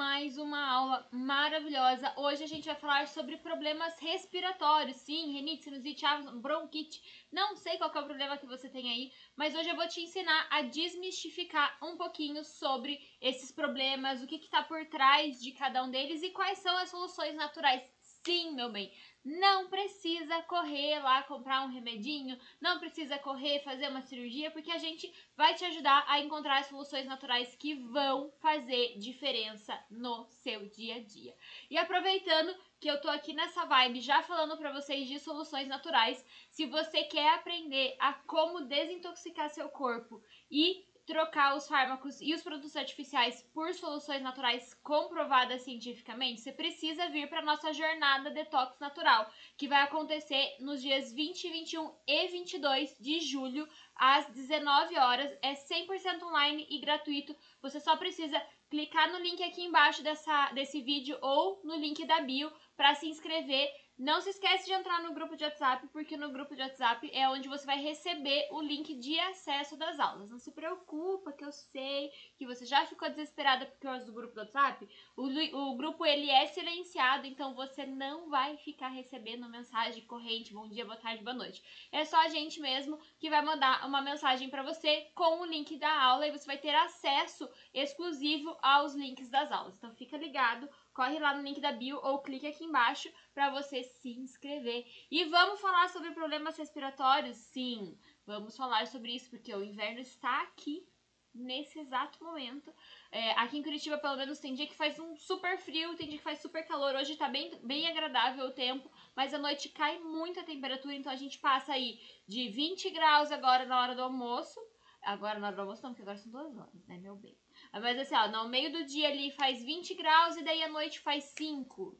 [0.00, 2.10] mais uma aula maravilhosa.
[2.16, 4.96] Hoje a gente vai falar sobre problemas respiratórios.
[4.96, 6.06] Sim, renite, sinusite,
[6.40, 7.26] bronquite.
[7.30, 10.00] Não sei qual é o problema que você tem aí, mas hoje eu vou te
[10.00, 15.84] ensinar a desmistificar um pouquinho sobre esses problemas, o que está por trás de cada
[15.84, 17.82] um deles e quais são as soluções naturais.
[18.24, 18.90] Sim, meu bem,
[19.24, 24.78] não precisa correr lá comprar um remedinho, não precisa correr fazer uma cirurgia, porque a
[24.78, 30.96] gente vai te ajudar a encontrar soluções naturais que vão fazer diferença no seu dia
[30.96, 31.34] a dia.
[31.70, 36.24] E aproveitando que eu tô aqui nessa vibe já falando para vocês de soluções naturais,
[36.50, 42.40] se você quer aprender a como desintoxicar seu corpo e trocar os fármacos e os
[42.40, 49.28] produtos artificiais por soluções naturais comprovadas cientificamente, você precisa vir para nossa jornada detox natural,
[49.56, 55.36] que vai acontecer nos dias 20, 21 e 22 de julho, às 19 horas.
[55.42, 57.34] É 100% online e gratuito.
[57.60, 62.20] Você só precisa clicar no link aqui embaixo dessa, desse vídeo ou no link da
[62.20, 63.68] bio para se inscrever
[64.00, 67.28] não se esquece de entrar no grupo de WhatsApp, porque no grupo de WhatsApp é
[67.28, 70.30] onde você vai receber o link de acesso das aulas.
[70.30, 74.32] Não se preocupa, que eu sei que você já ficou desesperada por causa do grupo
[74.32, 74.88] do WhatsApp.
[75.14, 80.66] O, o grupo ele é silenciado, então você não vai ficar recebendo mensagem corrente, bom
[80.66, 81.62] dia, boa tarde, boa noite.
[81.92, 85.76] É só a gente mesmo que vai mandar uma mensagem para você com o link
[85.76, 89.76] da aula e você vai ter acesso exclusivo aos links das aulas.
[89.76, 93.10] Então fica ligado corre lá no link da bio ou clique aqui embaixo
[93.40, 94.84] para você se inscrever.
[95.10, 97.38] E vamos falar sobre problemas respiratórios?
[97.38, 100.86] Sim, vamos falar sobre isso porque o inverno está aqui
[101.34, 102.70] nesse exato momento.
[103.10, 106.18] É, aqui em Curitiba, pelo menos, tem dia que faz um super frio, tem dia
[106.18, 106.94] que faz super calor.
[106.94, 111.10] Hoje tá bem, bem agradável o tempo, mas à noite cai muito a temperatura, então
[111.10, 114.60] a gente passa aí de 20 graus agora na hora do almoço.
[115.00, 117.38] Agora na hora do almoço não, porque agora são duas horas, né, meu bem?
[117.72, 121.00] Mas assim, ó, no meio do dia ali faz 20 graus e daí à noite
[121.00, 121.98] faz 5,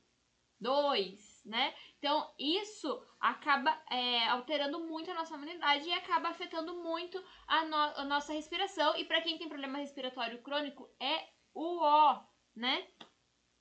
[0.60, 1.74] 2, né?
[1.98, 7.76] Então, isso acaba é, alterando muito a nossa imunidade e acaba afetando muito a, no
[7.76, 8.96] a nossa respiração.
[8.96, 12.22] E para quem tem problema respiratório crônico, é o ó,
[12.54, 12.86] né?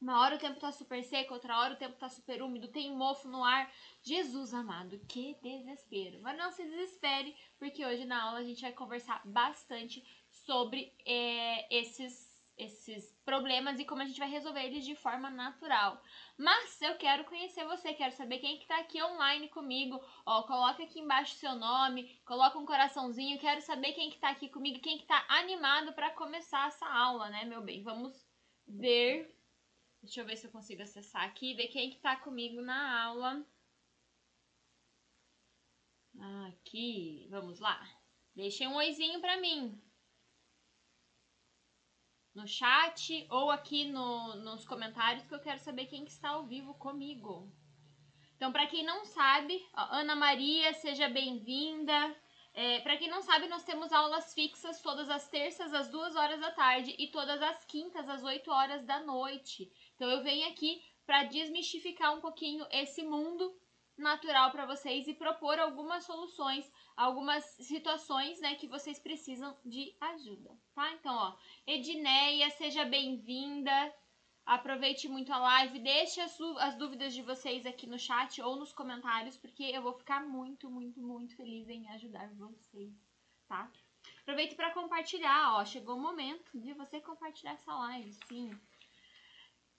[0.01, 2.95] Uma hora o tempo tá super seco, outra hora o tempo tá super úmido, tem
[2.95, 3.69] mofo no ar.
[4.01, 6.21] Jesus amado, que desespero.
[6.21, 11.75] Mas não se desespere, porque hoje na aula a gente vai conversar bastante sobre é,
[11.75, 16.01] esses, esses problemas e como a gente vai resolver eles de forma natural.
[16.35, 20.03] Mas eu quero conhecer você, quero saber quem que tá aqui online comigo.
[20.25, 23.37] Ó, coloca aqui embaixo seu nome, coloca um coraçãozinho.
[23.39, 27.29] Quero saber quem que tá aqui comigo, quem que tá animado para começar essa aula,
[27.29, 27.83] né, meu bem?
[27.83, 28.27] Vamos
[28.67, 29.31] ver.
[30.01, 33.45] Deixa eu ver se eu consigo acessar aqui, ver quem que tá comigo na aula.
[36.47, 37.79] Aqui, vamos lá.
[38.35, 39.79] Deixem um oizinho para mim
[42.39, 46.45] no chat ou aqui no, nos comentários que eu quero saber quem que está ao
[46.45, 47.51] vivo comigo.
[48.37, 52.15] Então, para quem não sabe, ó, Ana Maria, seja bem-vinda.
[52.53, 56.39] É, para quem não sabe, nós temos aulas fixas todas as terças às duas horas
[56.39, 59.69] da tarde e todas as quintas às 8 horas da noite.
[59.95, 63.53] Então, eu venho aqui para desmistificar um pouquinho esse mundo
[63.99, 70.51] natural para vocês e propor algumas soluções algumas situações, né, que vocês precisam de ajuda,
[70.75, 70.91] tá?
[70.91, 71.33] Então, ó,
[71.65, 73.71] Edneia, seja bem-vinda.
[74.45, 78.73] Aproveite muito a live, deixe as, as dúvidas de vocês aqui no chat ou nos
[78.73, 82.91] comentários, porque eu vou ficar muito, muito, muito feliz em ajudar vocês,
[83.47, 83.71] tá?
[84.21, 88.51] Aproveite para compartilhar, ó, chegou o momento de você compartilhar essa live, sim.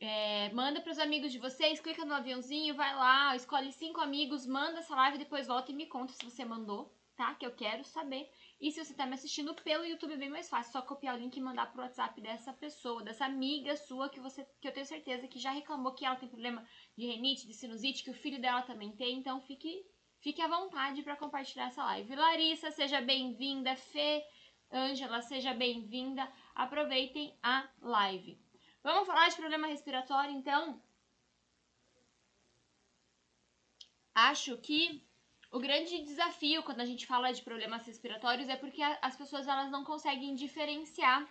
[0.00, 4.47] É, manda para os amigos de vocês, clica no aviãozinho, vai lá, escolhe cinco amigos,
[4.47, 7.34] manda essa live, depois volta e me conta se você mandou, tá?
[7.34, 8.27] Que eu quero saber.
[8.59, 11.19] E se você tá me assistindo pelo YouTube é bem mais fácil, só copiar o
[11.19, 14.87] link e mandar pro WhatsApp dessa pessoa, dessa amiga sua que você que eu tenho
[14.87, 18.41] certeza que já reclamou que ela tem problema de renite, de sinusite, que o filho
[18.41, 19.84] dela também tem, então fique
[20.21, 22.15] fique à vontade para compartilhar essa live.
[22.15, 24.25] Larissa, seja bem-vinda, Fê,
[24.73, 26.26] Ângela, seja bem-vinda.
[26.55, 28.38] Aproveitem a live.
[28.82, 30.82] Vamos falar de problema respiratório, então?
[34.15, 35.06] Acho que
[35.53, 39.71] o grande desafio quando a gente fala de problemas respiratórios é porque as pessoas elas
[39.71, 41.29] não conseguem diferenciar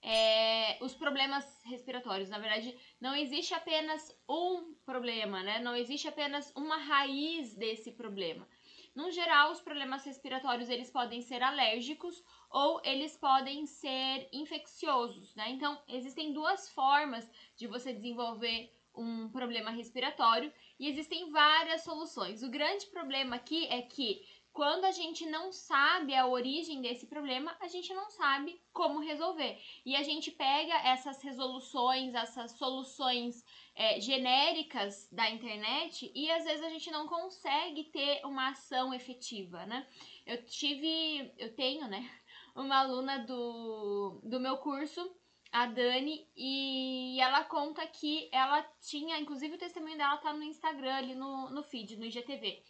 [0.00, 2.28] é, os problemas respiratórios.
[2.28, 5.58] Na verdade, não existe apenas um problema, né?
[5.58, 8.48] Não existe apenas uma raiz desse problema.
[8.98, 15.50] No geral, os problemas respiratórios eles podem ser alérgicos ou eles podem ser infecciosos, né?
[15.50, 22.42] Então, existem duas formas de você desenvolver um problema respiratório e existem várias soluções.
[22.42, 27.56] O grande problema aqui é que quando a gente não sabe a origem desse problema,
[27.60, 29.56] a gente não sabe como resolver.
[29.86, 33.44] E a gente pega essas resoluções, essas soluções
[33.78, 39.64] é, genéricas da internet e às vezes a gente não consegue ter uma ação efetiva,
[39.66, 39.86] né?
[40.26, 42.10] Eu tive, eu tenho, né,
[42.56, 45.08] uma aluna do, do meu curso,
[45.52, 50.96] a Dani, e ela conta que ela tinha, inclusive o testemunho dela tá no Instagram,
[50.96, 52.64] ali no, no feed, no IGTV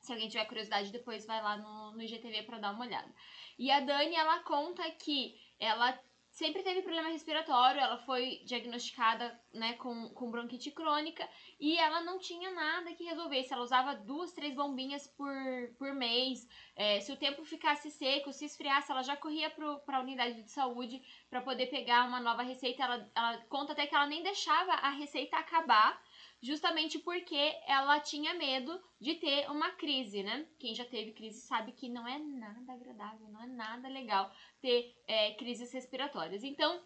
[0.00, 3.14] se alguém tiver curiosidade, depois vai lá no, no IGTV para dar uma olhada.
[3.58, 5.92] E a Dani, ela conta que ela
[6.40, 11.28] sempre teve problema respiratório, ela foi diagnosticada né, com, com bronquite crônica
[11.60, 13.52] e ela não tinha nada que resolvesse.
[13.52, 15.30] Ela usava duas, três bombinhas por,
[15.78, 16.48] por mês.
[16.74, 20.50] É, se o tempo ficasse seco, se esfriasse, ela já corria para a unidade de
[20.50, 22.84] saúde para poder pegar uma nova receita.
[22.84, 26.02] Ela, ela conta até que ela nem deixava a receita acabar
[26.42, 30.46] justamente porque ela tinha medo de ter uma crise, né?
[30.58, 34.96] Quem já teve crise sabe que não é nada agradável, não é nada legal ter
[35.06, 36.42] é, crises respiratórias.
[36.42, 36.82] Então,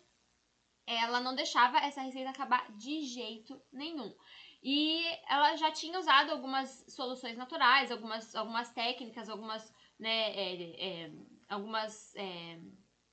[0.86, 4.14] ela não deixava essa receita acabar de jeito nenhum.
[4.62, 11.12] E ela já tinha usado algumas soluções naturais, algumas, algumas técnicas, algumas, né, é, é,
[11.48, 12.58] algumas, é,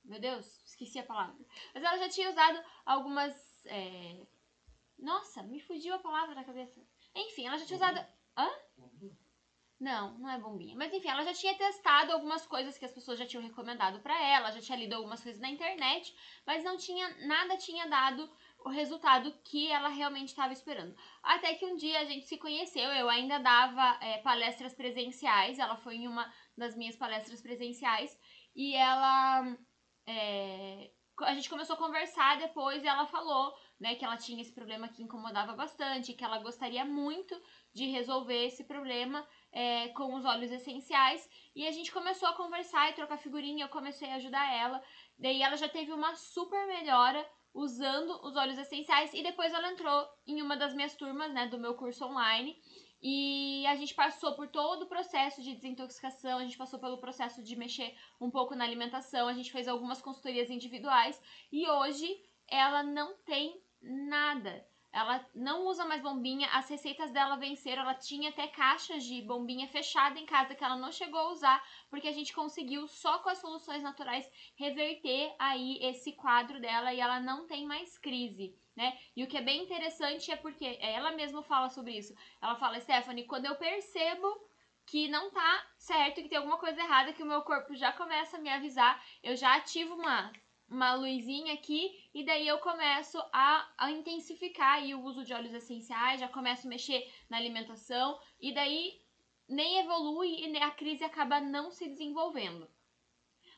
[0.04, 1.36] meu Deus, esqueci a palavra.
[1.74, 4.26] Mas ela já tinha usado algumas é,
[5.02, 6.80] nossa, me fugiu a palavra da cabeça.
[7.14, 8.06] Enfim, ela já tinha usado.
[8.36, 8.48] Hã?
[9.78, 10.76] Não, não é bombinha.
[10.76, 14.16] Mas enfim, ela já tinha testado algumas coisas que as pessoas já tinham recomendado para
[14.24, 16.14] ela, já tinha lido algumas coisas na internet,
[16.46, 18.30] mas não tinha nada tinha dado
[18.64, 20.94] o resultado que ela realmente estava esperando.
[21.20, 25.76] Até que um dia a gente se conheceu, eu ainda dava é, palestras presenciais, ela
[25.76, 28.16] foi em uma das minhas palestras presenciais
[28.54, 29.56] e ela
[30.06, 33.52] é, a gente começou a conversar depois e ela falou
[33.82, 37.34] né, que ela tinha esse problema que incomodava bastante, que ela gostaria muito
[37.74, 41.28] de resolver esse problema é, com os óleos essenciais.
[41.54, 44.80] E a gente começou a conversar e trocar figurinha, eu comecei a ajudar ela.
[45.18, 50.08] Daí ela já teve uma super melhora usando os óleos essenciais e depois ela entrou
[50.28, 52.56] em uma das minhas turmas, né, do meu curso online.
[53.02, 57.42] E a gente passou por todo o processo de desintoxicação, a gente passou pelo processo
[57.42, 61.20] de mexer um pouco na alimentação, a gente fez algumas consultorias individuais
[61.50, 62.06] e hoje
[62.48, 64.64] ela não tem nada.
[64.92, 67.82] Ela não usa mais bombinha, as receitas dela venceram.
[67.82, 71.64] Ela tinha até caixas de bombinha fechada em casa que ela não chegou a usar,
[71.88, 77.00] porque a gente conseguiu só com as soluções naturais reverter aí esse quadro dela e
[77.00, 78.54] ela não tem mais crise.
[78.76, 78.98] Né?
[79.16, 82.14] E o que é bem interessante é porque ela mesma fala sobre isso.
[82.40, 84.28] Ela fala, Stephanie, quando eu percebo
[84.84, 88.36] que não tá certo, que tem alguma coisa errada, que o meu corpo já começa
[88.36, 90.30] a me avisar, eu já ativo uma
[90.72, 95.52] uma luzinha aqui e daí eu começo a, a intensificar aí o uso de óleos
[95.52, 99.00] essenciais, já começo a mexer na alimentação e daí
[99.48, 102.66] nem evolui e a crise acaba não se desenvolvendo.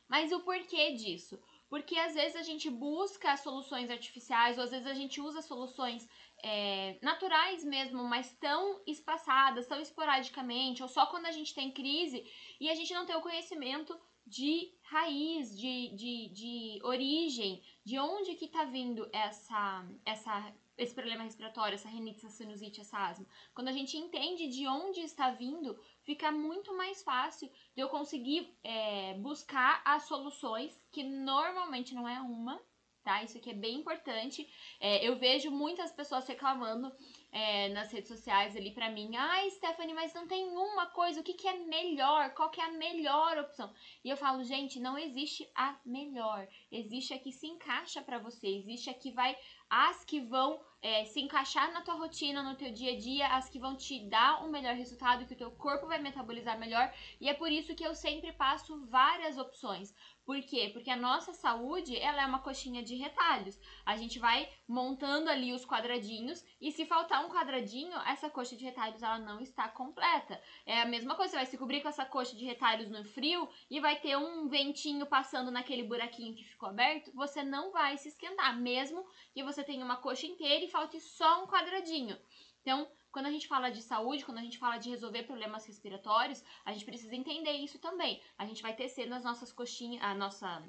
[0.07, 1.41] Mas o porquê disso?
[1.69, 6.07] Porque às vezes a gente busca soluções artificiais, ou às vezes a gente usa soluções
[6.43, 12.23] é, naturais mesmo, mas tão espaçadas, tão esporadicamente, ou só quando a gente tem crise
[12.59, 18.35] e a gente não tem o conhecimento de raiz, de, de, de origem, de onde
[18.35, 23.25] que tá vindo essa, essa, esse problema respiratório, essa rinite, essa sinusite, essa asma.
[23.53, 28.57] Quando a gente entende de onde está vindo, fica muito mais fácil de eu conseguir
[28.63, 32.61] é, buscar as soluções, que normalmente não é uma,
[33.05, 33.23] tá?
[33.23, 34.49] Isso aqui é bem importante.
[34.79, 36.91] É, eu vejo muitas pessoas reclamando
[37.35, 41.23] é, nas redes sociais ali para mim, ai Stephanie, mas não tem uma coisa, o
[41.23, 42.33] que, que é melhor?
[42.33, 43.73] Qual que é a melhor opção?
[44.05, 48.47] E eu falo, gente, não existe a melhor, existe a que se encaixa para você,
[48.47, 49.37] existe a que vai,
[49.69, 53.49] as que vão é, se encaixar na tua rotina, no teu dia a dia, as
[53.49, 56.89] que vão te dar um melhor resultado, que o teu corpo vai metabolizar melhor,
[57.19, 59.93] e é por isso que eu sempre passo várias opções.
[60.25, 60.71] Por quê?
[60.73, 63.59] Porque a nossa saúde, ela é uma coxinha de retalhos.
[63.85, 68.65] A gente vai montando ali os quadradinhos e se faltar um quadradinho, essa coxa de
[68.65, 70.41] retalhos ela não está completa.
[70.65, 73.47] É a mesma coisa, você vai se cobrir com essa coxa de retalhos no frio
[73.69, 78.07] e vai ter um ventinho passando naquele buraquinho que ficou aberto, você não vai se
[78.07, 82.17] esquentar, mesmo que você tenha uma coxa inteira e falte só um quadradinho.
[82.65, 86.43] Então, quando a gente fala de saúde, quando a gente fala de resolver problemas respiratórios,
[86.65, 88.21] a gente precisa entender isso também.
[88.37, 90.61] A gente vai tecer nas nossas coxinhas, a nossa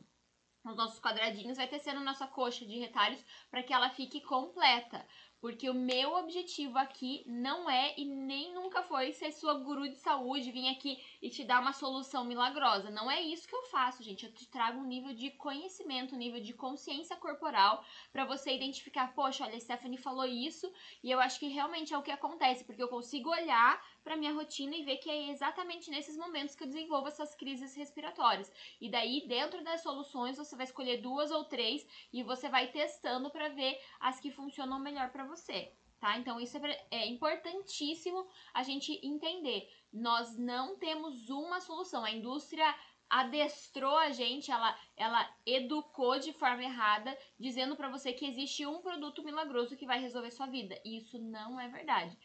[0.65, 5.05] nos nossos quadradinhos, vai tecer na nossa coxa de retalhos para que ela fique completa.
[5.47, 9.95] Porque o meu objetivo aqui não é e nem nunca foi ser sua guru de
[9.95, 12.91] saúde, vir aqui e te dar uma solução milagrosa.
[12.91, 14.26] Não é isso que eu faço, gente.
[14.26, 19.15] Eu te trago um nível de conhecimento, um nível de consciência corporal para você identificar,
[19.15, 20.69] poxa, olha, a Stephanie falou isso
[21.00, 24.33] e eu acho que realmente é o que acontece, porque eu consigo olhar para minha
[24.33, 28.53] rotina e ver que é exatamente nesses momentos que eu desenvolvo essas crises respiratórias.
[28.81, 33.29] E daí, dentro das soluções, você vai escolher duas ou três e você vai testando
[33.31, 35.73] para ver as que funcionam melhor para você.
[35.99, 36.17] Tá?
[36.19, 39.69] Então, isso é, é importantíssimo a gente entender.
[39.93, 42.05] Nós não temos uma solução.
[42.05, 42.73] A indústria
[43.09, 48.81] adestrou a gente, ela, ela educou de forma errada, dizendo para você que existe um
[48.81, 50.79] produto milagroso que vai resolver sua vida.
[50.85, 52.17] E isso não é verdade.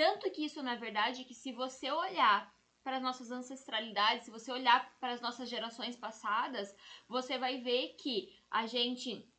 [0.00, 2.50] Tanto que isso é verdade que se você olhar
[2.82, 6.74] para as nossas ancestralidades, se você olhar para as nossas gerações passadas,
[7.06, 9.30] você vai ver que a gente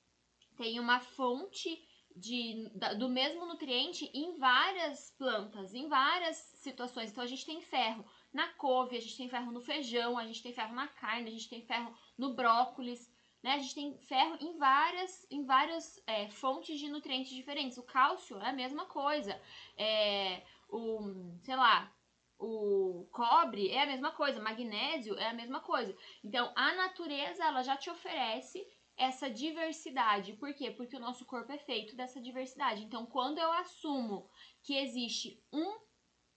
[0.56, 1.84] tem uma fonte
[2.15, 7.10] de, do mesmo nutriente em várias plantas, em várias situações.
[7.10, 10.44] Então a gente tem ferro na couve, a gente tem ferro no feijão, a gente
[10.44, 13.12] tem ferro na carne, a gente tem ferro no brócolis,
[13.43, 13.53] né?
[13.53, 17.77] A gente tem ferro em várias, em várias é, fontes de nutrientes diferentes.
[17.77, 19.39] O cálcio é a mesma coisa.
[19.77, 21.00] É, o,
[21.41, 21.91] sei lá,
[22.38, 25.95] o cobre é a mesma coisa, magnésio é a mesma coisa.
[26.24, 30.33] Então, a natureza ela já te oferece essa diversidade.
[30.33, 30.69] Por quê?
[30.71, 32.83] Porque o nosso corpo é feito dessa diversidade.
[32.83, 34.29] Então, quando eu assumo
[34.62, 35.79] que existe um,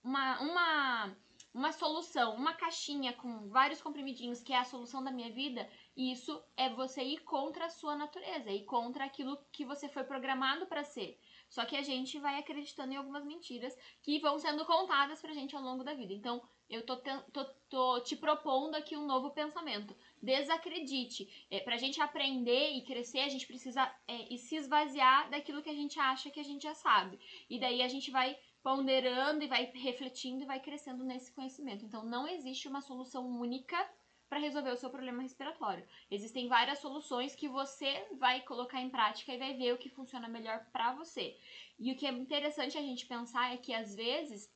[0.02, 1.16] uma, uma
[1.54, 6.42] uma solução, uma caixinha com vários comprimidinhos que é a solução da minha vida, isso
[6.56, 10.82] é você ir contra a sua natureza, ir contra aquilo que você foi programado para
[10.82, 11.18] ser.
[11.48, 15.54] Só que a gente vai acreditando em algumas mentiras que vão sendo contadas pra gente
[15.54, 16.12] ao longo da vida.
[16.12, 19.94] Então, eu tô, tô, tô te propondo aqui um novo pensamento.
[20.20, 21.46] Desacredite.
[21.48, 25.74] É, pra gente aprender e crescer, a gente precisa é, se esvaziar daquilo que a
[25.74, 27.20] gente acha que a gente já sabe.
[27.48, 31.84] E daí a gente vai ponderando e vai refletindo e vai crescendo nesse conhecimento.
[31.84, 33.78] Então, não existe uma solução única
[34.28, 35.86] para resolver o seu problema respiratório.
[36.10, 40.28] Existem várias soluções que você vai colocar em prática e vai ver o que funciona
[40.28, 41.36] melhor para você.
[41.78, 44.52] E o que é interessante a gente pensar é que às vezes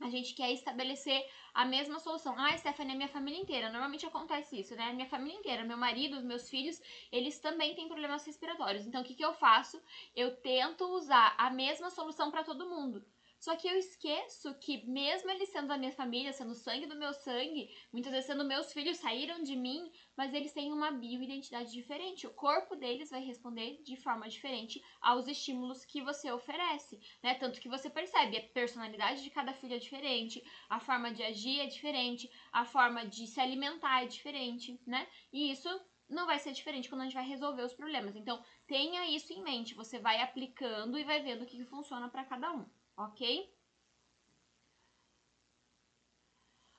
[0.00, 2.34] a gente quer estabelecer a mesma solução.
[2.38, 3.70] Ah, Stephanie, é minha família inteira.
[3.70, 4.92] Normalmente acontece isso, né?
[4.92, 8.86] Minha família inteira, meu marido, os meus filhos, eles também têm problemas respiratórios.
[8.86, 9.82] Então, o que, que eu faço?
[10.14, 13.04] Eu tento usar a mesma solução para todo mundo.
[13.40, 17.12] Só que eu esqueço que, mesmo eles sendo da minha família, sendo sangue do meu
[17.12, 22.26] sangue, muitas vezes sendo meus filhos, saíram de mim, mas eles têm uma bioidentidade diferente.
[22.26, 27.34] O corpo deles vai responder de forma diferente aos estímulos que você oferece, né?
[27.34, 31.60] Tanto que você percebe, a personalidade de cada filho é diferente, a forma de agir
[31.60, 35.08] é diferente, a forma de se alimentar é diferente, né?
[35.32, 35.68] E isso
[36.08, 38.16] não vai ser diferente quando a gente vai resolver os problemas.
[38.16, 39.74] Então, tenha isso em mente.
[39.74, 42.66] Você vai aplicando e vai vendo o que funciona para cada um
[42.98, 43.54] ok?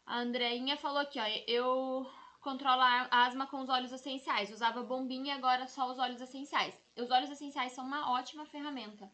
[0.06, 2.06] A Andreinha falou aqui, ó, eu
[2.42, 4.52] controlo a asma com os óleos essenciais.
[4.52, 6.76] Usava bombinha e agora só os óleos essenciais.
[6.98, 9.10] Os óleos essenciais são uma ótima ferramenta.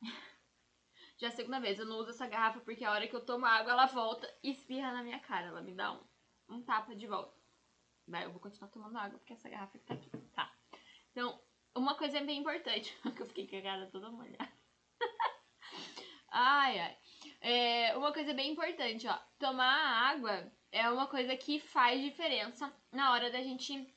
[1.18, 3.24] Já é a segunda vez, eu não uso essa garrafa porque a hora que eu
[3.24, 5.46] tomo água ela volta e espirra na minha cara.
[5.46, 6.00] Ela me dá um,
[6.48, 7.40] um tapa de volta.
[8.08, 10.10] Eu vou continuar tomando água porque essa garrafa que tá aqui.
[10.34, 10.52] Tá.
[11.10, 11.40] Então,
[11.74, 14.52] uma coisa bem importante, que eu fiquei com a cara toda molhada.
[16.30, 16.98] ai, ai.
[17.40, 19.18] É, uma coisa bem importante, ó.
[19.38, 23.92] Tomar água é uma coisa que faz diferença na hora da gente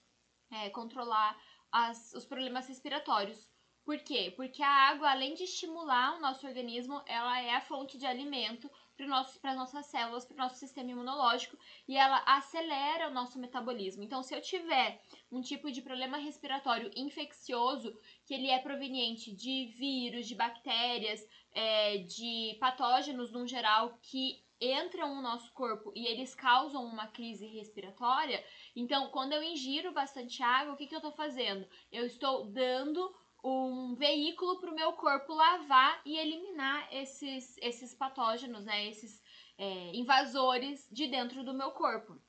[0.52, 1.40] é, controlar
[1.72, 3.50] as, os problemas respiratórios.
[3.84, 4.34] Por quê?
[4.36, 8.70] Porque a água, além de estimular o nosso organismo, ela é a fonte de alimento
[8.96, 14.04] para as nossas células, para o nosso sistema imunológico e ela acelera o nosso metabolismo.
[14.04, 19.74] Então, se eu tiver um tipo de problema respiratório infeccioso, que ele é proveniente de
[19.78, 26.34] vírus, de bactérias, é, de patógenos no geral que entram no nosso corpo e eles
[26.34, 28.44] causam uma crise respiratória,
[28.76, 31.68] então quando eu ingiro bastante água, o que, que eu estou fazendo?
[31.92, 33.14] Eu estou dando
[33.46, 38.88] um veículo para o meu corpo lavar e eliminar esses, esses patógenos, né?
[38.88, 39.22] Esses
[39.58, 42.20] é, invasores de dentro do meu corpo.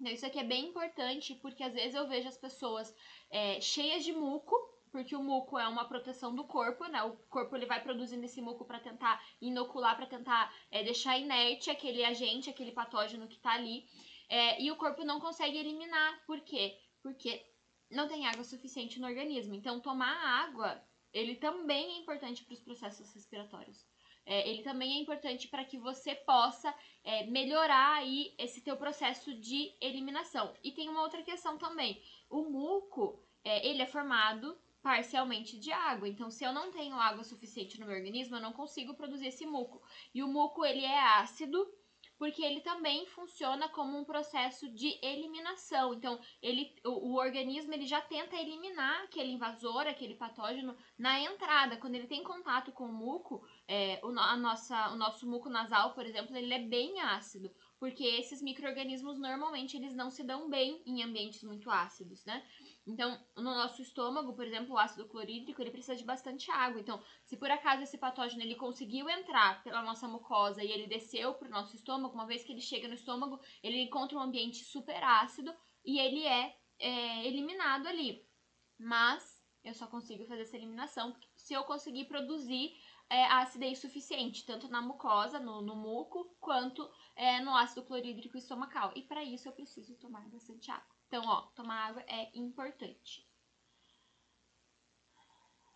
[0.00, 2.92] Então, isso aqui é bem importante porque às vezes eu vejo as pessoas
[3.30, 4.56] é, cheias de muco,
[4.90, 7.00] porque o muco é uma proteção do corpo, né?
[7.04, 11.70] O corpo ele vai produzindo esse muco para tentar inocular, para tentar é, deixar inerte
[11.70, 13.84] aquele agente, aquele patógeno que está ali.
[14.28, 16.24] É, e o corpo não consegue eliminar.
[16.26, 16.76] Por quê?
[17.02, 17.44] Porque
[17.90, 19.54] não tem água suficiente no organismo.
[19.54, 20.82] Então, tomar água,
[21.12, 23.84] ele também é importante para os processos respiratórios.
[24.24, 29.34] É, ele também é importante para que você possa é, melhorar aí esse teu processo
[29.34, 30.54] de eliminação.
[30.62, 32.00] E tem uma outra questão também.
[32.28, 36.08] O muco, é, ele é formado parcialmente de água.
[36.08, 39.44] Então, se eu não tenho água suficiente no meu organismo, eu não consigo produzir esse
[39.46, 39.82] muco.
[40.14, 41.66] E o muco, ele é ácido,
[42.20, 45.94] porque ele também funciona como um processo de eliminação.
[45.94, 51.78] Então, ele, o, o, organismo ele já tenta eliminar aquele invasor, aquele patógeno na entrada.
[51.78, 55.94] Quando ele tem contato com o muco, é, o, a nossa, o nosso muco nasal,
[55.94, 60.82] por exemplo, ele é bem ácido, porque esses micro-organismos normalmente eles não se dão bem
[60.84, 62.46] em ambientes muito ácidos, né?
[62.86, 66.80] Então, no nosso estômago, por exemplo, o ácido clorídrico, ele precisa de bastante água.
[66.80, 71.34] Então, se por acaso esse patógeno ele conseguiu entrar pela nossa mucosa e ele desceu
[71.34, 74.64] para o nosso estômago, uma vez que ele chega no estômago, ele encontra um ambiente
[74.64, 78.26] super ácido e ele é, é eliminado ali.
[78.78, 82.74] Mas eu só consigo fazer essa eliminação se eu conseguir produzir
[83.10, 88.38] é, a acidez suficiente, tanto na mucosa, no, no muco, quanto é, no ácido clorídrico
[88.38, 88.92] estomacal.
[88.96, 90.99] E para isso eu preciso tomar bastante água.
[91.10, 93.26] Então, ó, tomar água é importante.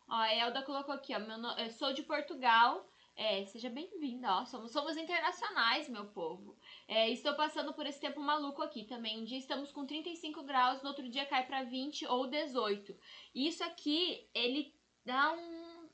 [0.06, 1.50] Ó, a Elda colocou aqui, ó, meu no...
[1.58, 2.88] eu sou de Portugal.
[3.16, 4.44] É, seja bem-vinda, ó.
[4.44, 6.56] Somos, somos internacionais, meu povo.
[6.86, 9.20] É, estou passando por esse tempo maluco aqui também.
[9.20, 12.96] Um dia estamos com 35 graus, no outro dia cai para 20 ou 18.
[13.34, 14.72] Isso aqui, ele
[15.04, 15.88] dá um,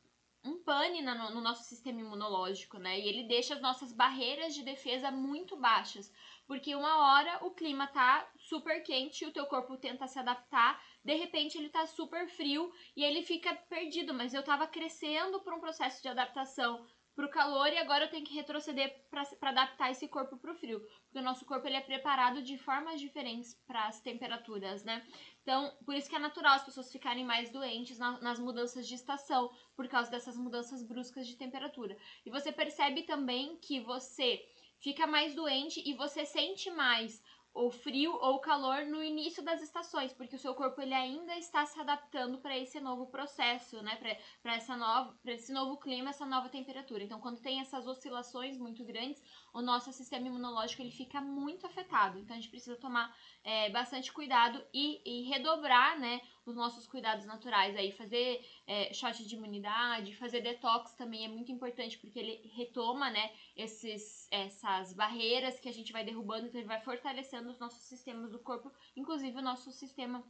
[0.45, 3.01] um pane no, no nosso sistema imunológico, né?
[3.01, 6.13] E ele deixa as nossas barreiras de defesa muito baixas.
[6.51, 11.15] Porque uma hora o clima tá super quente o teu corpo tenta se adaptar, de
[11.15, 15.61] repente ele tá super frio e ele fica perdido, mas eu tava crescendo por um
[15.61, 20.09] processo de adaptação para o calor e agora eu tenho que retroceder para adaptar esse
[20.09, 23.87] corpo para o frio, porque o nosso corpo ele é preparado de formas diferentes para
[23.87, 25.07] as temperaturas, né?
[25.43, 28.97] Então, por isso que é natural as pessoas ficarem mais doentes na, nas mudanças de
[28.97, 31.97] estação, por causa dessas mudanças bruscas de temperatura.
[32.27, 34.43] E você percebe também que você
[34.81, 37.23] fica mais doente e você sente mais
[37.53, 41.37] o frio ou o calor no início das estações, porque o seu corpo ele ainda
[41.37, 43.97] está se adaptando para esse novo processo, né?
[44.43, 47.03] Para essa nova, para esse novo clima, essa nova temperatura.
[47.03, 49.21] Então, quando tem essas oscilações muito grandes,
[49.53, 52.19] o nosso sistema imunológico ele fica muito afetado.
[52.19, 57.25] Então, a gente precisa tomar é, bastante cuidado e, e, redobrar, né, os nossos cuidados
[57.25, 62.51] naturais aí, fazer é, shot de imunidade, fazer detox também é muito importante porque ele
[62.55, 67.59] retoma, né, esses, essas barreiras que a gente vai derrubando, então ele vai fortalecendo os
[67.59, 70.25] nossos sistemas do corpo, inclusive o nosso sistema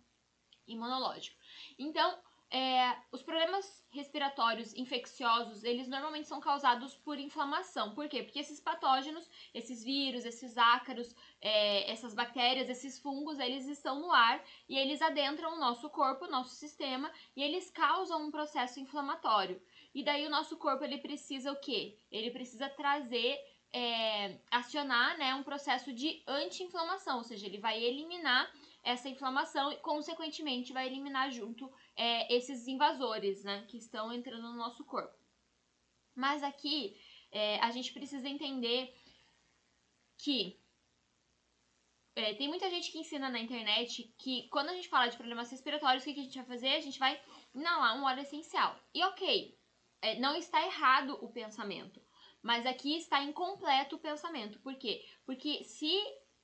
[0.66, 1.36] imunológico.
[1.78, 2.18] Então,
[2.50, 7.94] é, os problemas respiratórios infecciosos, eles normalmente são causados por inflamação.
[7.94, 8.24] Por quê?
[8.24, 14.10] Porque esses patógenos, esses vírus, esses ácaros, é, essas bactérias, esses fungos, eles estão no
[14.10, 18.80] ar e eles adentram o nosso corpo, o nosso sistema, e eles causam um processo
[18.80, 19.62] inflamatório.
[19.94, 21.96] E daí o nosso corpo, ele precisa o quê?
[22.10, 23.38] Ele precisa trazer
[23.72, 28.50] é, acionar né, um processo de anti-inflamação, ou seja, ele vai eliminar
[28.82, 34.56] essa inflamação e, consequentemente, vai eliminar junto é, esses invasores, né, que estão entrando no
[34.56, 35.16] nosso corpo.
[36.14, 36.96] Mas aqui
[37.30, 38.94] é, a gente precisa entender
[40.18, 40.58] que
[42.16, 45.50] é, tem muita gente que ensina na internet que quando a gente fala de problemas
[45.50, 46.68] respiratórios, o que, a gente vai fazer?
[46.68, 47.20] A gente vai
[47.54, 48.78] inalar um óleo essencial.
[48.92, 49.58] E ok,
[50.02, 52.02] é, não está errado o pensamento,
[52.42, 54.58] mas aqui está incompleto o pensamento.
[54.60, 55.06] Por quê?
[55.24, 55.92] Porque se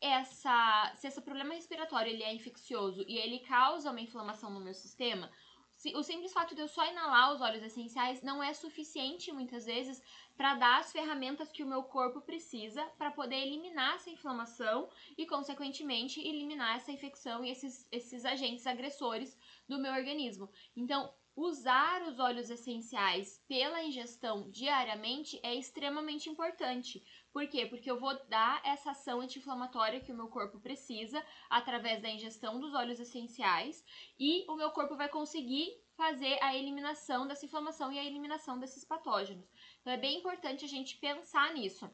[0.07, 4.75] essa, se esse problema respiratório ele é infeccioso e ele causa uma inflamação no meu
[4.75, 5.31] sistema,
[5.77, 9.67] se, o simples fato de eu só inalar os óleos essenciais não é suficiente muitas
[9.67, 10.03] vezes
[10.37, 15.27] para dar as ferramentas que o meu corpo precisa para poder eliminar essa inflamação e,
[15.27, 19.37] consequentemente, eliminar essa infecção e esses, esses agentes agressores
[19.69, 20.51] do meu organismo.
[20.75, 27.05] Então, Usar os óleos essenciais pela ingestão diariamente é extremamente importante.
[27.37, 27.67] Por quê?
[27.67, 32.59] Porque eu vou dar essa ação anti-inflamatória que o meu corpo precisa através da ingestão
[32.59, 33.85] dos óleos essenciais
[34.19, 35.69] e o meu corpo vai conseguir
[35.99, 39.53] fazer a eliminação dessa inflamação e a eliminação desses patógenos.
[39.83, 41.91] Então é bem importante a gente pensar nisso.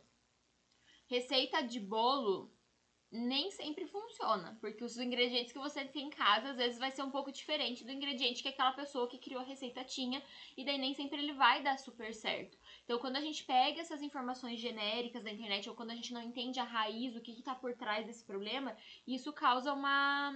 [1.08, 2.54] Receita de bolo
[3.10, 7.02] nem sempre funciona, porque os ingredientes que você tem em casa às vezes vai ser
[7.02, 10.22] um pouco diferente do ingrediente que aquela pessoa que criou a receita tinha,
[10.56, 12.56] e daí nem sempre ele vai dar super certo.
[12.84, 16.22] Então, quando a gente pega essas informações genéricas da internet ou quando a gente não
[16.22, 20.34] entende a raiz, o que está por trás desse problema, isso causa uma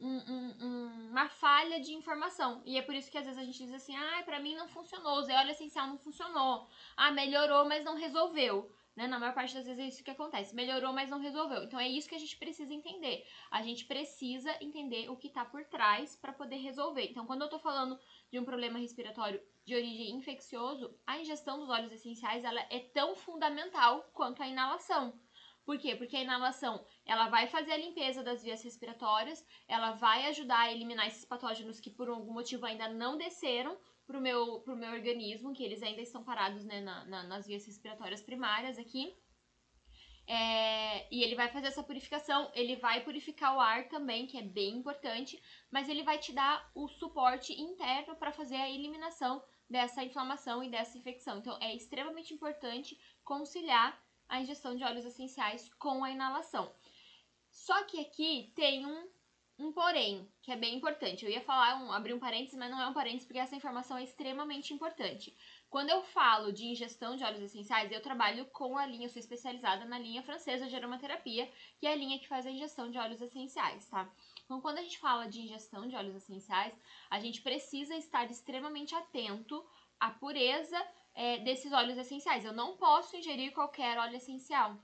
[0.00, 2.62] um, um, uma falha de informação.
[2.64, 4.68] E é por isso que às vezes a gente diz assim: ah, pra mim não
[4.68, 6.68] funcionou, o óleo essencial não funcionou.
[6.96, 8.72] Ah, melhorou, mas não resolveu.
[8.96, 9.06] Né?
[9.06, 10.54] Na maior parte das vezes é isso que acontece.
[10.54, 11.62] Melhorou, mas não resolveu.
[11.62, 13.24] Então é isso que a gente precisa entender.
[13.50, 17.04] A gente precisa entender o que está por trás para poder resolver.
[17.04, 17.98] Então, quando eu estou falando
[18.30, 23.14] de um problema respiratório de origem infeccioso, a ingestão dos óleos essenciais ela é tão
[23.14, 25.18] fundamental quanto a inalação.
[25.64, 25.94] Por quê?
[25.94, 30.72] Porque a inalação ela vai fazer a limpeza das vias respiratórias, ela vai ajudar a
[30.72, 35.52] eliminar esses patógenos que por algum motivo ainda não desceram pro meu, pro meu organismo,
[35.52, 39.14] que eles ainda estão parados né, na, na, nas vias respiratórias primárias aqui.
[40.32, 44.42] É, e ele vai fazer essa purificação, ele vai purificar o ar também, que é
[44.42, 50.04] bem importante, mas ele vai te dar o suporte interno para fazer a eliminação dessa
[50.04, 51.38] inflamação e dessa infecção.
[51.38, 56.72] Então, é extremamente importante conciliar a ingestão de óleos essenciais com a inalação.
[57.50, 59.08] Só que aqui tem um,
[59.58, 61.24] um porém, que é bem importante.
[61.24, 63.98] Eu ia falar, um, abrir um parênteses, mas não é um parênteses, porque essa informação
[63.98, 65.36] é extremamente importante.
[65.70, 69.20] Quando eu falo de ingestão de óleos essenciais, eu trabalho com a linha, eu sou
[69.20, 72.98] especializada na linha francesa de aromaterapia, que é a linha que faz a ingestão de
[72.98, 74.10] óleos essenciais, tá?
[74.44, 76.74] Então, quando a gente fala de ingestão de óleos essenciais,
[77.08, 79.64] a gente precisa estar extremamente atento
[80.00, 80.76] à pureza
[81.14, 82.44] é, desses óleos essenciais.
[82.44, 84.76] Eu não posso ingerir qualquer óleo essencial.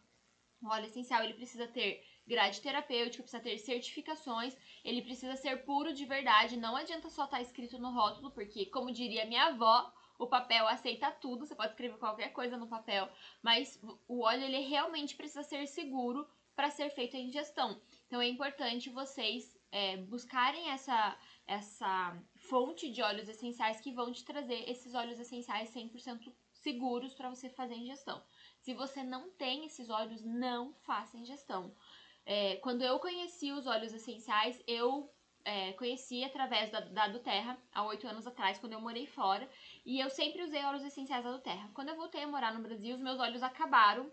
[0.63, 5.93] O óleo essencial ele precisa ter grade terapêutica, precisa ter certificações, ele precisa ser puro
[5.93, 6.57] de verdade.
[6.57, 10.67] Não adianta só estar tá escrito no rótulo, porque, como diria minha avó, o papel
[10.69, 13.09] aceita tudo, você pode escrever qualquer coisa no papel,
[13.43, 17.81] mas o óleo ele realmente precisa ser seguro para ser feita a ingestão.
[18.07, 24.25] Então é importante vocês é, buscarem essa, essa fonte de óleos essenciais que vão te
[24.25, 28.23] trazer esses óleos essenciais 100% seguros para você fazer a ingestão.
[28.61, 31.75] Se você não tem esses óleos, não faça ingestão.
[32.25, 35.13] É, quando eu conheci os óleos essenciais, eu
[35.45, 39.49] é, conheci através da, da do Terra, há oito anos atrás, quando eu morei fora.
[39.87, 41.71] E eu sempre usei óleos essenciais da Terra.
[41.73, 44.11] Quando eu voltei a morar no Brasil, os meus olhos acabaram.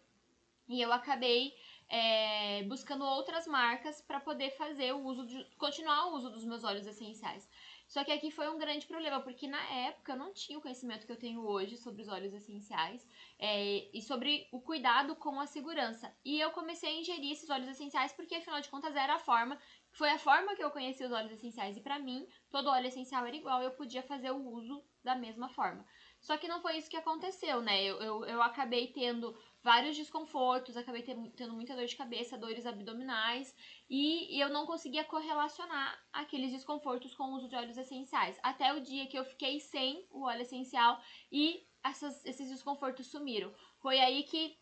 [0.69, 1.51] E eu acabei
[1.89, 5.43] é, buscando outras marcas para poder fazer o uso de.
[5.57, 7.49] continuar o uso dos meus óleos essenciais.
[7.88, 11.05] Só que aqui foi um grande problema, porque na época eu não tinha o conhecimento
[11.05, 13.05] que eu tenho hoje sobre os óleos essenciais
[13.38, 16.15] é, e sobre o cuidado com a segurança.
[16.23, 19.59] E eu comecei a ingerir esses óleos essenciais porque, afinal de contas, era a forma,
[19.93, 21.77] foi a forma que eu conheci os óleos essenciais.
[21.77, 25.49] E para mim, todo óleo essencial era igual, eu podia fazer o uso da mesma
[25.49, 25.86] forma.
[26.19, 27.84] Só que não foi isso que aconteceu, né?
[27.84, 33.53] Eu, eu, eu acabei tendo vários desconfortos, acabei tendo muita dor de cabeça, dores abdominais,
[33.89, 38.39] e, e eu não conseguia correlacionar aqueles desconfortos com o uso de óleos essenciais.
[38.41, 40.99] Até o dia que eu fiquei sem o óleo essencial
[41.32, 43.53] e essas, esses desconfortos sumiram.
[43.79, 44.58] Foi aí que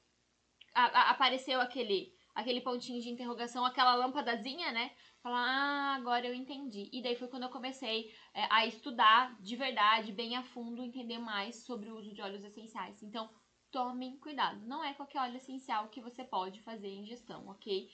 [0.74, 4.92] a, a, apareceu aquele, aquele pontinho de interrogação, aquela lâmpadazinha, né?
[5.22, 6.90] Falar, ah, agora eu entendi.
[6.92, 11.20] E daí foi quando eu comecei é, a estudar de verdade, bem a fundo, entender
[11.20, 13.04] mais sobre o uso de óleos essenciais.
[13.04, 13.30] Então,
[13.70, 14.60] tomem cuidado.
[14.66, 17.90] Não é qualquer óleo essencial que você pode fazer ingestão, ok?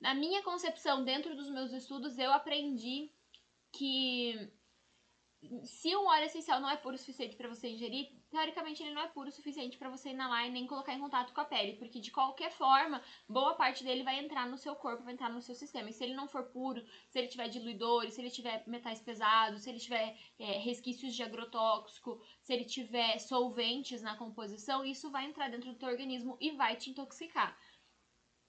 [0.00, 3.12] Na minha concepção, dentro dos meus estudos, eu aprendi
[3.72, 4.50] que
[5.64, 9.00] se um óleo essencial não é puro o suficiente para você ingerir, teoricamente ele não
[9.00, 11.78] é puro o suficiente para você inalar e nem colocar em contato com a pele,
[11.78, 15.40] porque de qualquer forma, boa parte dele vai entrar no seu corpo, vai entrar no
[15.40, 15.88] seu sistema.
[15.88, 19.62] E se ele não for puro, se ele tiver diluidores, se ele tiver metais pesados,
[19.62, 25.24] se ele tiver é, resquícios de agrotóxico, se ele tiver solventes na composição, isso vai
[25.24, 27.58] entrar dentro do teu organismo e vai te intoxicar.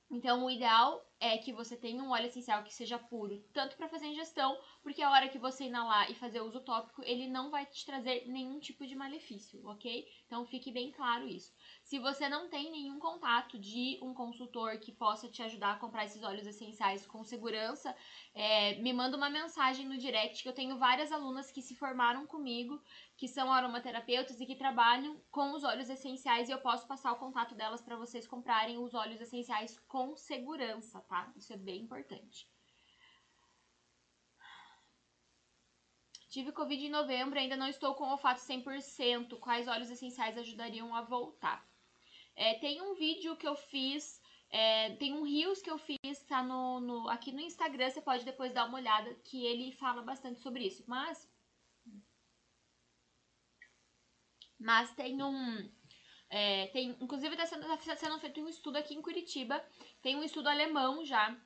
[0.09, 3.87] Então, o ideal é que você tenha um óleo essencial que seja puro, tanto para
[3.87, 7.63] fazer ingestão, porque a hora que você inalar e fazer uso tópico, ele não vai
[7.67, 10.07] te trazer nenhum tipo de malefício, ok?
[10.25, 11.53] Então, fique bem claro isso.
[11.83, 16.05] Se você não tem nenhum contato de um consultor que possa te ajudar a comprar
[16.05, 17.95] esses óleos essenciais com segurança,
[18.33, 22.25] é, me manda uma mensagem no direct que eu tenho várias alunas que se formaram
[22.25, 22.81] comigo,
[23.15, 27.19] que são aromaterapeutas e que trabalham com os óleos essenciais e eu posso passar o
[27.19, 31.29] contato delas para vocês comprarem os óleos essenciais com segurança, tá?
[31.35, 32.47] Isso é bem importante.
[36.29, 39.37] Tive Covid em novembro, ainda não estou com olfato 100%.
[39.37, 41.59] Quais óleos essenciais ajudariam a voltar?
[42.33, 46.41] É, tem um vídeo que eu fiz, é, tem um Rios que eu fiz, tá
[46.41, 50.39] no, no, aqui no Instagram, você pode depois dar uma olhada, que ele fala bastante
[50.39, 50.85] sobre isso.
[50.87, 51.29] Mas.
[54.57, 55.69] Mas tem um.
[56.31, 59.63] É, tem, inclusive está sendo, tá sendo feito um estudo aqui em Curitiba.
[60.01, 61.37] Tem um estudo alemão já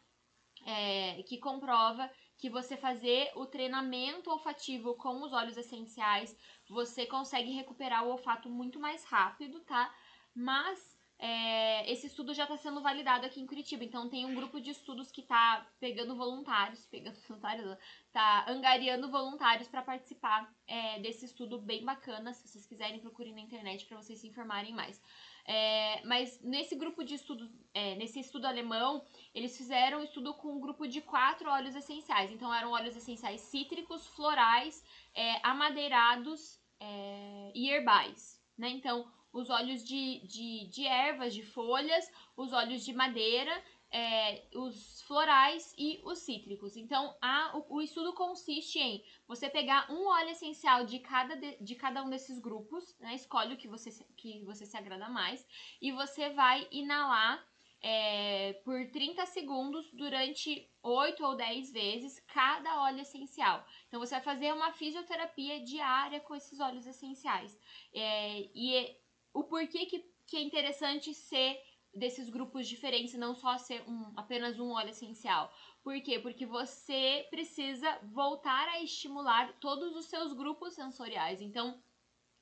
[0.66, 6.38] é, que comprova que você fazer o treinamento olfativo com os óleos essenciais,
[6.70, 9.94] você consegue recuperar o olfato muito mais rápido, tá?
[10.36, 13.84] mas é, esse estudo já está sendo validado aqui em Curitiba.
[13.84, 17.78] Então tem um grupo de estudos que está pegando voluntários, pegando voluntários,
[18.12, 22.34] tá angariando voluntários para participar é, desse estudo bem bacana.
[22.34, 25.02] Se vocês quiserem, procurem na internet para vocês se informarem mais.
[25.48, 30.54] É, mas nesse grupo de estudo, é, nesse estudo alemão, eles fizeram um estudo com
[30.54, 32.32] um grupo de quatro óleos essenciais.
[32.32, 38.44] Então eram óleos essenciais cítricos, florais, é, amadeirados é, e herbais.
[38.58, 38.70] Né?
[38.70, 43.52] Então, os óleos de, de, de ervas, de folhas, os óleos de madeira,
[43.92, 46.78] é, os florais e os cítricos.
[46.78, 51.58] Então, a, o, o, estudo consiste em você pegar um óleo essencial de cada, de,
[51.62, 53.14] de cada um desses grupos, né?
[53.14, 55.46] escolhe o que você, que você se agrada mais,
[55.82, 57.46] e você vai inalar
[57.82, 63.66] é, por 30 segundos durante 8 ou 10 vezes cada óleo essencial.
[63.88, 67.56] Então você vai fazer uma fisioterapia diária com esses óleos essenciais.
[67.94, 68.98] É, e é,
[69.36, 71.62] o porquê que, que é interessante ser
[71.94, 75.54] desses grupos diferentes, não só ser um, apenas um óleo essencial.
[75.84, 76.20] Por quê?
[76.20, 81.42] Porque você precisa voltar a estimular todos os seus grupos sensoriais.
[81.42, 81.82] Então,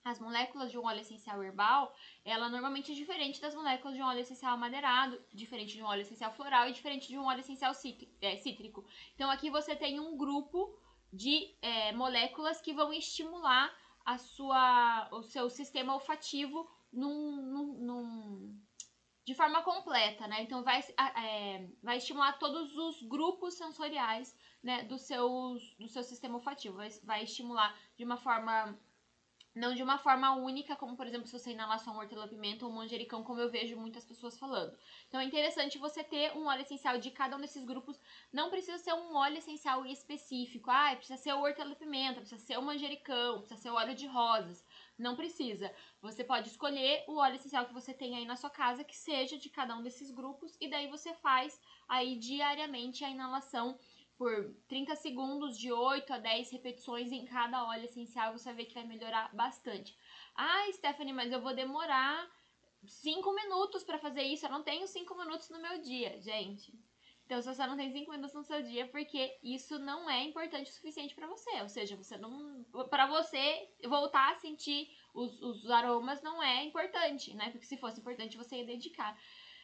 [0.03, 4.05] as moléculas de um óleo essencial herbal, ela normalmente é diferente das moléculas de um
[4.05, 7.73] óleo essencial amadeirado, diferente de um óleo essencial floral e diferente de um óleo essencial
[8.21, 8.85] é, cítrico.
[9.15, 10.77] Então aqui você tem um grupo
[11.11, 13.73] de é, moléculas que vão estimular
[14.05, 18.63] a sua, o seu sistema olfativo num, num, num
[19.25, 20.41] de forma completa, né?
[20.43, 20.81] Então vai,
[21.17, 26.77] é, vai estimular todos os grupos sensoriais né, do, seus, do seu sistema olfativo.
[26.77, 28.77] Vai, vai estimular de uma forma
[29.55, 32.71] não de uma forma única, como por exemplo se você inalar só um hortelã-pimenta ou
[32.71, 34.75] um manjericão, como eu vejo muitas pessoas falando.
[35.07, 37.99] Então é interessante você ter um óleo essencial de cada um desses grupos.
[38.31, 40.71] Não precisa ser um óleo essencial específico.
[40.71, 44.65] Ah, precisa ser o hortelã-pimenta, precisa ser o manjericão, precisa ser o óleo de rosas.
[44.97, 45.73] Não precisa.
[46.01, 49.37] Você pode escolher o óleo essencial que você tem aí na sua casa, que seja
[49.37, 53.77] de cada um desses grupos, e daí você faz aí diariamente a inalação
[54.17, 58.65] por 30 segundos, de 8 a 10 repetições em cada óleo essencial, você vai ver
[58.65, 59.97] que vai melhorar bastante.
[60.35, 62.29] Ah, Stephanie, mas eu vou demorar
[62.85, 66.73] 5 minutos para fazer isso, eu não tenho 5 minutos no meu dia, gente.
[67.25, 70.73] Então, você não tem 5 minutos no seu dia, porque isso não é importante o
[70.73, 71.61] suficiente para você.
[71.61, 72.63] Ou seja, você não.
[72.89, 77.49] para você voltar a sentir os, os aromas não é importante, né?
[77.51, 79.17] Porque se fosse importante, você ia dedicar.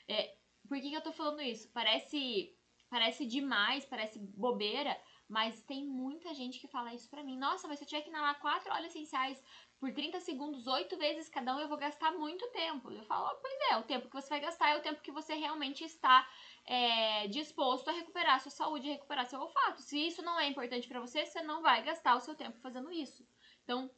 [0.08, 0.36] É,
[0.68, 1.72] por que, que eu tô falando isso?
[1.74, 2.56] Parece
[2.90, 7.38] Parece demais, parece bobeira, mas tem muita gente que fala isso pra mim.
[7.38, 9.40] Nossa, mas se eu tiver que inalar quatro óleos essenciais
[9.80, 12.92] por 30 segundos, oito vezes cada um, eu vou gastar muito tempo.
[12.92, 15.12] Eu falo, oh, pois é, o tempo que você vai gastar é o tempo que
[15.12, 16.28] você realmente está
[16.70, 19.82] é, disposto a recuperar a sua saúde, a recuperar seu olfato.
[19.82, 22.92] Se isso não é importante para você, você não vai gastar o seu tempo fazendo
[22.92, 23.28] isso.
[23.64, 23.90] Então,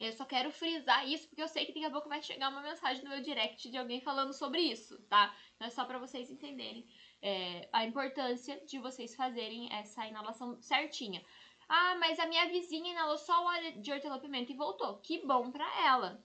[0.00, 2.62] eu só quero frisar isso porque eu sei que daqui a pouco vai chegar uma
[2.62, 5.36] mensagem no meu direct de alguém falando sobre isso, tá?
[5.54, 6.88] Então é só para vocês entenderem
[7.20, 11.22] é, a importância de vocês fazerem essa inalação certinha.
[11.68, 14.96] Ah, mas a minha vizinha inalou só o óleo de hortelã-pimenta e voltou.
[15.00, 16.24] Que bom pra ela,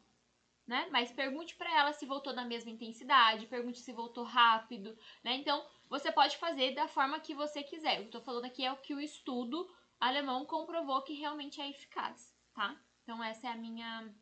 [0.68, 0.88] né?
[0.92, 5.36] Mas pergunte para ela se voltou na mesma intensidade, pergunte se voltou rápido, né?
[5.36, 8.00] Então, você pode fazer da forma que você quiser.
[8.00, 11.62] O que eu tô falando aqui é o que o estudo alemão comprovou que realmente
[11.62, 12.76] é eficaz, tá?
[13.04, 14.14] Então, essa é a minha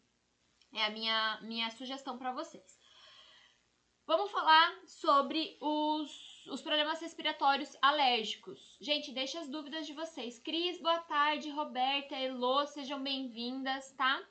[0.73, 2.79] é a minha minha sugestão para vocês.
[4.05, 8.77] Vamos falar sobre os, os problemas respiratórios alérgicos.
[8.81, 10.39] Gente, deixa as dúvidas de vocês.
[10.39, 11.49] Cris, boa tarde.
[11.49, 14.21] Roberta, Elô, sejam bem-vindas, tá?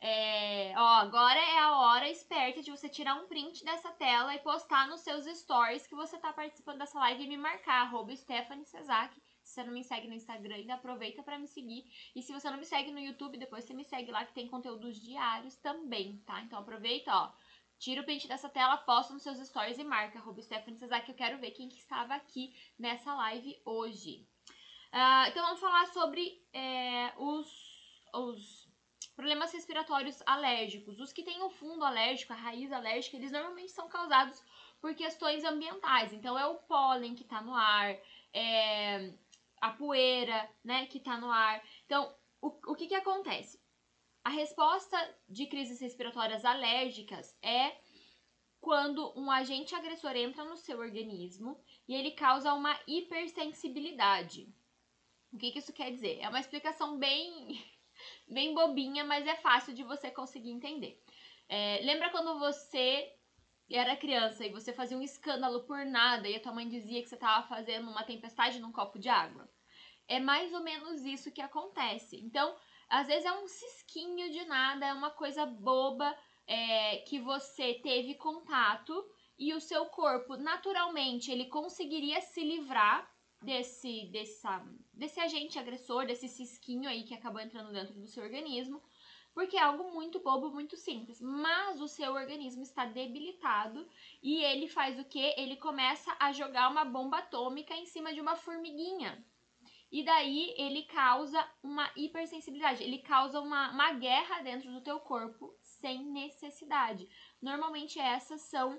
[0.00, 4.38] É, ó, agora é a hora esperta de você tirar um print dessa tela e
[4.38, 8.64] postar nos seus stories que você tá participando dessa live e me marcar, arroba Stephanie
[8.64, 9.20] Cezak.
[9.42, 11.84] Se você não me segue no Instagram, ainda aproveita para me seguir.
[12.14, 14.46] E se você não me segue no YouTube, depois você me segue lá que tem
[14.46, 16.42] conteúdos diários também, tá?
[16.42, 17.32] Então aproveita, ó.
[17.78, 21.14] Tira o print dessa tela, posta nos seus stories e marca arroba Stephanie que eu
[21.14, 24.26] quero ver quem que estava aqui nessa live hoje.
[24.92, 27.48] Uh, então vamos falar sobre é, os,
[28.12, 28.67] os
[29.18, 31.00] problemas respiratórios alérgicos.
[31.00, 34.40] Os que têm o fundo alérgico, a raiz alérgica, eles normalmente são causados
[34.80, 36.12] por questões ambientais.
[36.12, 37.98] Então é o pólen que está no ar,
[38.32, 39.12] é
[39.60, 41.60] a poeira, né, que está no ar.
[41.84, 43.60] Então, o, o que que acontece?
[44.22, 44.96] A resposta
[45.28, 47.76] de crises respiratórias alérgicas é
[48.60, 54.48] quando um agente agressor entra no seu organismo e ele causa uma hipersensibilidade.
[55.32, 56.20] O que, que isso quer dizer?
[56.20, 57.60] É uma explicação bem,
[58.28, 61.02] bem bobinha, mas é fácil de você conseguir entender.
[61.48, 63.12] É, lembra quando você
[63.70, 67.08] era criança e você fazia um escândalo por nada e a tua mãe dizia que
[67.08, 69.48] você estava fazendo uma tempestade num copo de água?
[70.06, 72.16] É mais ou menos isso que acontece.
[72.16, 72.56] Então,
[72.88, 78.14] às vezes é um cisquinho de nada, é uma coisa boba é, que você teve
[78.14, 79.04] contato
[79.38, 83.08] e o seu corpo naturalmente ele conseguiria se livrar
[83.42, 84.64] desse, dessa,
[84.98, 88.82] desse agente agressor, desse cisquinho aí que acabou entrando dentro do seu organismo,
[89.32, 91.20] porque é algo muito bobo, muito simples.
[91.20, 93.88] Mas o seu organismo está debilitado
[94.22, 95.32] e ele faz o que?
[95.36, 99.24] Ele começa a jogar uma bomba atômica em cima de uma formiguinha.
[99.90, 105.54] E daí ele causa uma hipersensibilidade, ele causa uma, uma guerra dentro do teu corpo
[105.62, 107.08] sem necessidade.
[107.40, 108.78] Normalmente essas são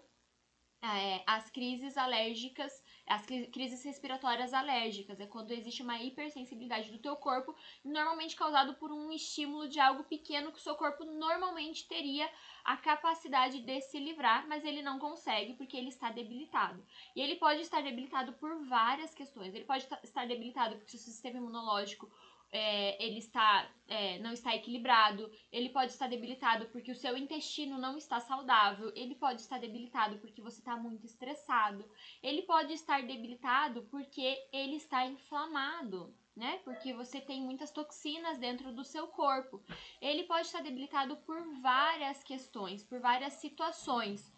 [0.82, 2.72] é, as crises alérgicas,
[3.10, 8.92] As crises respiratórias alérgicas é quando existe uma hipersensibilidade do teu corpo, normalmente causado por
[8.92, 12.30] um estímulo de algo pequeno que o seu corpo normalmente teria
[12.64, 16.86] a capacidade de se livrar, mas ele não consegue porque ele está debilitado.
[17.16, 19.56] E ele pode estar debilitado por várias questões.
[19.56, 22.08] Ele pode estar debilitado porque o seu sistema imunológico
[22.52, 27.78] é, ele está, é, não está equilibrado, ele pode estar debilitado porque o seu intestino
[27.78, 31.86] não está saudável, ele pode estar debilitado porque você está muito estressado,
[32.24, 36.60] ele pode estar debilitado porque ele está inflamado, né?
[36.64, 39.62] Porque você tem muitas toxinas dentro do seu corpo.
[40.02, 44.32] Ele pode estar debilitado por várias questões, por várias situações.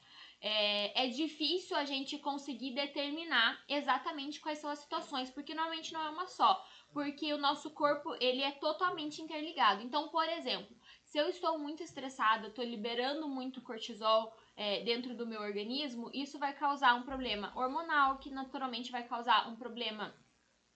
[0.43, 6.02] É, é, difícil a gente conseguir determinar exatamente quais são as situações, porque normalmente não
[6.02, 9.82] é uma só porque o nosso corpo ele é totalmente interligado.
[9.82, 15.27] Então, por exemplo, se eu estou muito estressada, estou liberando muito cortisol é, dentro do
[15.27, 20.13] meu organismo, isso vai causar um problema hormonal, que naturalmente vai causar um problema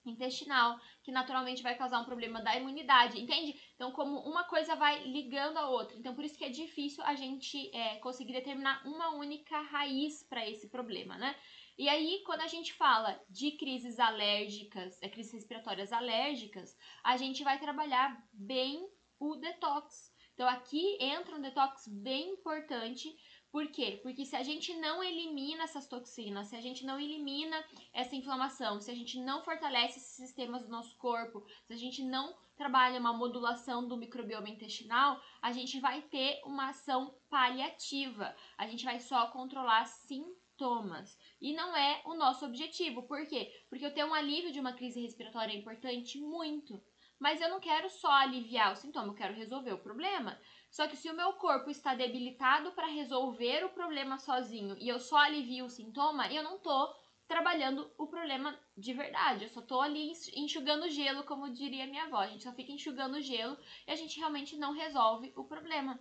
[0.06, 3.60] intestinal, que naturalmente vai causar um problema da imunidade, entende?
[3.76, 5.98] Então, como uma coisa vai ligando a outra.
[5.98, 10.48] Então, por isso que é difícil a gente é, conseguir determinar uma única raiz para
[10.48, 11.36] esse problema, né?
[11.78, 17.44] E aí, quando a gente fala de crises alérgicas, é, crises respiratórias alérgicas, a gente
[17.44, 20.14] vai trabalhar bem o detox.
[20.34, 23.14] Então, aqui entra um detox bem importante.
[23.52, 24.00] Por quê?
[24.04, 27.62] Porque se a gente não elimina essas toxinas, se a gente não elimina
[27.94, 32.04] essa inflamação, se a gente não fortalece esses sistemas do nosso corpo, se a gente
[32.04, 38.34] não trabalha uma modulação do microbioma intestinal, a gente vai ter uma ação paliativa.
[38.58, 40.45] A gente vai só controlar sintomas.
[41.42, 43.04] E não é o nosso objetivo.
[43.04, 43.52] Por quê?
[43.70, 46.82] Porque eu ter um alívio de uma crise respiratória é importante muito.
[47.20, 50.40] Mas eu não quero só aliviar o sintoma, eu quero resolver o problema.
[50.70, 55.00] Só que se o meu corpo está debilitado para resolver o problema sozinho e eu
[55.00, 56.94] só alivio o sintoma, eu não tô
[57.28, 59.46] trabalhando o problema de verdade.
[59.46, 62.18] Eu só tô ali enxugando gelo, como diria minha avó.
[62.18, 66.00] A gente só fica enxugando gelo e a gente realmente não resolve o problema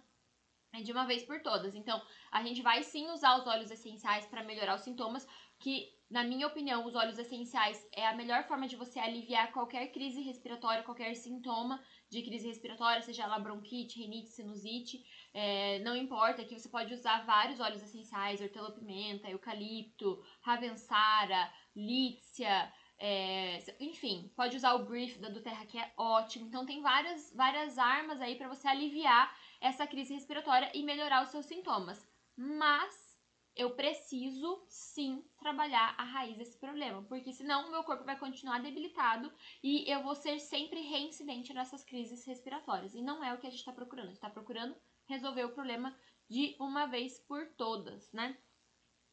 [0.83, 1.75] de uma vez por todas.
[1.75, 5.27] Então, a gente vai sim usar os óleos essenciais para melhorar os sintomas,
[5.59, 9.89] que na minha opinião, os óleos essenciais é a melhor forma de você aliviar qualquer
[9.89, 16.45] crise respiratória, qualquer sintoma de crise respiratória, seja ela bronquite, rinite, sinusite, é, não importa,
[16.45, 24.75] que você pode usar vários óleos essenciais, hortelã-pimenta, eucalipto, ravensara, lícia, é, enfim, pode usar
[24.75, 26.47] o brief da do Terra que é ótimo.
[26.47, 31.31] Então tem várias, várias armas aí para você aliviar essa crise respiratória e melhorar os
[31.31, 32.07] seus sintomas.
[32.37, 33.19] Mas
[33.57, 38.61] eu preciso sim trabalhar a raiz desse problema, porque senão o meu corpo vai continuar
[38.61, 42.95] debilitado e eu vou ser sempre reincidente nessas crises respiratórias.
[42.95, 44.07] E não é o que a gente está procurando.
[44.07, 45.97] A gente está procurando resolver o problema
[46.29, 48.37] de uma vez por todas, né?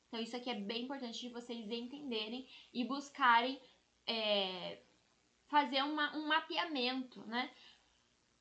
[0.08, 3.62] Então, isso aqui é bem importante de vocês entenderem e buscarem
[4.06, 4.82] é,
[5.48, 7.50] fazer uma, um mapeamento, né?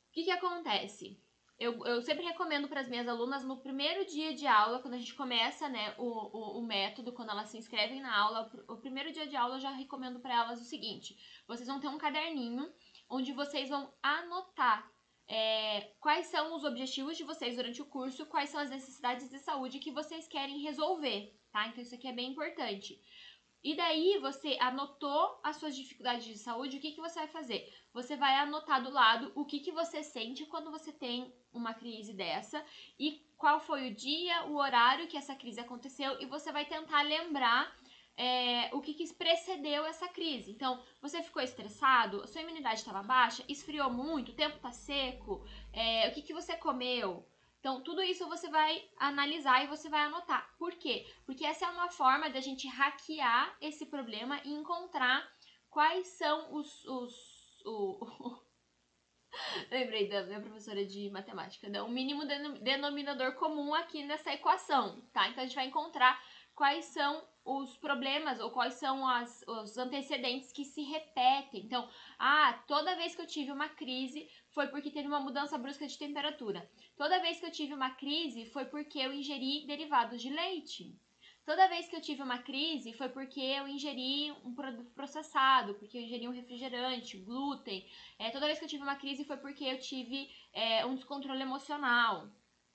[0.09, 1.17] O que, que acontece?
[1.61, 4.99] Eu, eu sempre recomendo para as minhas alunas no primeiro dia de aula, quando a
[4.99, 9.13] gente começa né, o, o, o método, quando elas se inscrevem na aula, o primeiro
[9.13, 12.67] dia de aula eu já recomendo para elas o seguinte: vocês vão ter um caderninho
[13.11, 14.91] onde vocês vão anotar
[15.29, 19.39] é, quais são os objetivos de vocês durante o curso, quais são as necessidades de
[19.39, 21.69] saúde que vocês querem resolver, tá?
[21.69, 22.99] Então isso aqui é bem importante.
[23.63, 27.71] E daí você anotou as suas dificuldades de saúde, o que, que você vai fazer?
[27.93, 32.15] Você vai anotar do lado o que, que você sente quando você tem uma crise
[32.15, 32.65] dessa
[32.99, 37.03] e qual foi o dia, o horário que essa crise aconteceu e você vai tentar
[37.03, 37.75] lembrar
[38.17, 40.51] é, o que, que precedeu essa crise.
[40.51, 45.43] Então, você ficou estressado, sua imunidade estava baixa, esfriou muito, o tempo está seco,
[45.73, 47.27] é, o que, que você comeu,
[47.61, 50.51] então, tudo isso você vai analisar e você vai anotar.
[50.59, 51.07] Por quê?
[51.27, 55.31] Porque essa é uma forma da gente hackear esse problema e encontrar
[55.69, 56.85] quais são os.
[56.87, 58.01] os o,
[59.71, 61.83] Lembrei da minha professora de matemática, né?
[61.83, 62.23] O mínimo
[62.63, 65.29] denominador comum aqui nessa equação, tá?
[65.29, 66.19] Então a gente vai encontrar
[66.61, 71.63] quais são os problemas ou quais são as, os antecedentes que se repetem.
[71.63, 75.87] Então, ah, toda vez que eu tive uma crise foi porque teve uma mudança brusca
[75.87, 76.71] de temperatura.
[76.99, 80.95] Toda vez que eu tive uma crise foi porque eu ingeri derivados de leite.
[81.47, 85.97] Toda vez que eu tive uma crise foi porque eu ingeri um produto processado, porque
[85.97, 87.89] eu ingeri um refrigerante, glúten.
[88.19, 91.41] É, toda vez que eu tive uma crise foi porque eu tive é, um descontrole
[91.41, 92.29] emocional.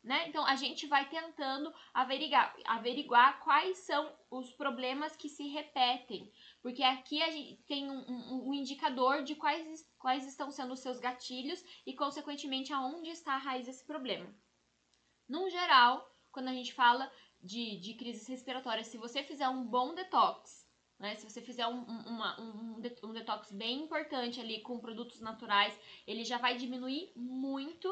[0.06, 0.30] Né?
[0.30, 6.32] Então a gente vai tentando averiguar, averiguar quais são os problemas que se repetem,
[6.62, 10.80] porque aqui a gente tem um, um, um, indicador de quais, quais estão sendo os
[10.80, 14.32] seus gatilhos e, consequentemente, aonde está a raiz desse problema.
[15.28, 19.96] Num geral, quando a gente fala de, de crises respiratórias, se você fizer um bom
[19.96, 21.16] detox, Né?
[21.16, 25.76] Se você fizer um, uma, um, um detox bem importante ali com produtos naturais,
[26.06, 27.88] ele já vai diminuir muito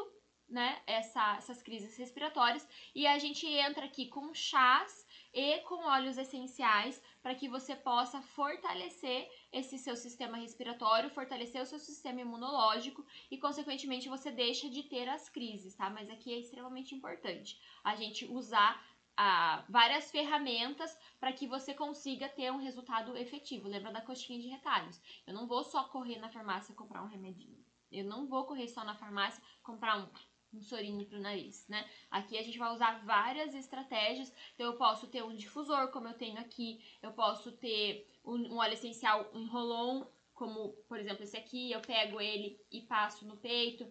[0.54, 2.66] né, essa, essas crises respiratórias.
[2.94, 8.22] E a gente entra aqui com chás e com óleos essenciais para que você possa
[8.22, 14.84] fortalecer esse seu sistema respiratório, fortalecer o seu sistema imunológico e, consequentemente, você deixa de
[14.84, 15.90] ter as crises, tá?
[15.90, 18.80] Mas aqui é extremamente importante a gente usar
[19.16, 23.68] ah, várias ferramentas para que você consiga ter um resultado efetivo.
[23.68, 25.00] Lembra da coxinha de retalhos?
[25.26, 27.64] Eu não vou só correr na farmácia comprar um remedinho.
[27.90, 30.08] Eu não vou correr só na farmácia comprar um
[30.54, 31.88] um sorinho pro nariz, né?
[32.10, 34.32] Aqui a gente vai usar várias estratégias.
[34.54, 36.82] Então, eu posso ter um difusor, como eu tenho aqui.
[37.02, 41.72] Eu posso ter um, um óleo essencial em rolon, como, por exemplo, esse aqui.
[41.72, 43.90] Eu pego ele e passo no peito.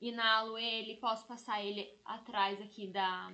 [0.00, 3.32] Inalo ele, posso passar ele atrás aqui da,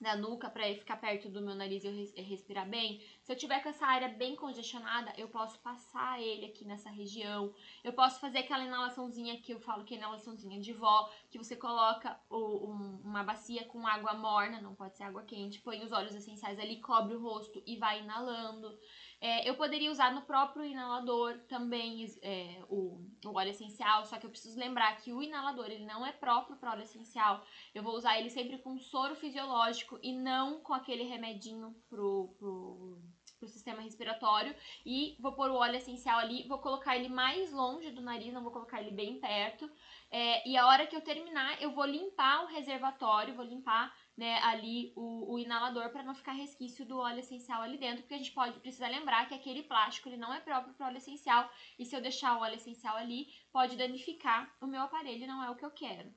[0.00, 3.02] da nuca para ficar perto do meu nariz e eu respirar bem.
[3.28, 7.52] Se eu tiver com essa área bem congestionada, eu posso passar ele aqui nessa região.
[7.84, 11.54] Eu posso fazer aquela inalaçãozinha que eu falo que é inalaçãozinha de vó, que você
[11.54, 15.92] coloca o, um, uma bacia com água morna, não pode ser água quente, põe os
[15.92, 18.74] óleos essenciais ali, cobre o rosto e vai inalando.
[19.20, 24.24] É, eu poderia usar no próprio inalador também é, o, o, óleo essencial, só que
[24.24, 27.44] eu preciso lembrar que o inalador ele não é próprio para óleo essencial.
[27.74, 33.02] Eu vou usar ele sempre com soro fisiológico e não com aquele remedinho pro, pro,
[33.38, 34.54] pro sistema respiratório.
[34.84, 38.42] E vou pôr o óleo essencial ali, vou colocar ele mais longe do nariz, não
[38.42, 39.70] vou colocar ele bem perto.
[40.10, 44.40] É, e a hora que eu terminar, eu vou limpar o reservatório, vou limpar né,
[44.42, 48.18] ali o, o inalador para não ficar resquício do óleo essencial ali dentro, porque a
[48.18, 51.84] gente pode precisar lembrar que aquele plástico ele não é próprio para óleo essencial e
[51.84, 55.54] se eu deixar o óleo essencial ali pode danificar o meu aparelho, não é o
[55.54, 56.12] que eu quero.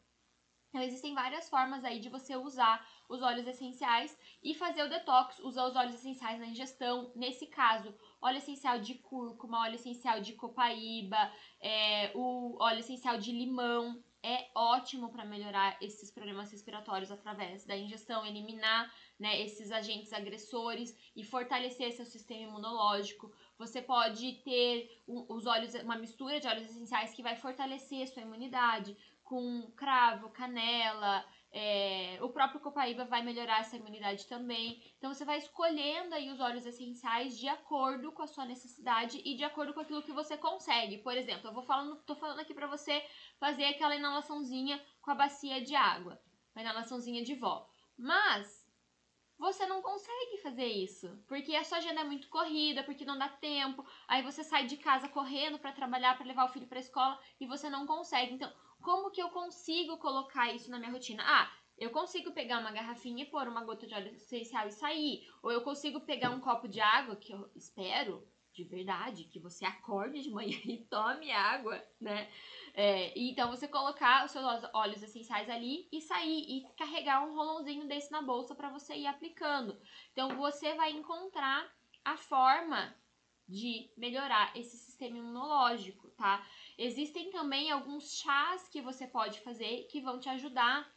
[0.69, 5.38] Então existem várias formas aí de você usar os óleos essenciais e fazer o detox,
[5.39, 7.12] usar os óleos essenciais na ingestão.
[7.14, 13.32] Nesse caso, óleo essencial de cúrcuma, óleo essencial de copaíba, é, o óleo essencial de
[13.32, 20.14] limão, é ótimo para melhorar esses problemas respiratórios através da ingestão, eliminar né, esses agentes
[20.14, 23.34] agressores e fortalecer seu sistema imunológico.
[23.57, 28.95] Você pode ter os óleos, uma mistura de óleos essenciais que vai fortalecer sua imunidade,
[29.24, 34.82] com cravo, canela, é, o próprio copaíba vai melhorar essa imunidade também.
[34.97, 39.36] Então você vai escolhendo aí os óleos essenciais de acordo com a sua necessidade e
[39.36, 40.99] de acordo com aquilo que você consegue.
[40.99, 43.04] Por exemplo, eu vou falando, tô falando aqui para você
[43.38, 46.22] fazer aquela inalaçãozinha com a bacia de água,
[46.56, 47.68] uma inalaçãozinha de vó.
[47.97, 48.62] Mas
[49.41, 53.28] você não consegue fazer isso, porque a sua agenda é muito corrida, porque não dá
[53.28, 53.84] tempo.
[54.08, 57.47] Aí você sai de casa correndo para trabalhar, para levar o filho para escola e
[57.47, 58.36] você não consegue.
[58.36, 61.23] Então, como que eu consigo colocar isso na minha rotina?
[61.25, 65.27] Ah, eu consigo pegar uma garrafinha e pôr uma gota de óleo essencial e sair.
[65.41, 69.65] Ou eu consigo pegar um copo de água, que eu espero, de verdade, que você
[69.65, 72.29] acorde de manhã e tome água, né?
[72.73, 77.88] É, então você colocar os seus óleos essenciais ali e sair e carregar um rolãozinho
[77.88, 79.75] desse na bolsa para você ir aplicando.
[80.11, 81.67] Então você vai encontrar
[82.05, 82.95] a forma
[83.52, 86.45] de melhorar esse sistema imunológico, tá?
[86.78, 90.89] Existem também alguns chás que você pode fazer que vão te ajudar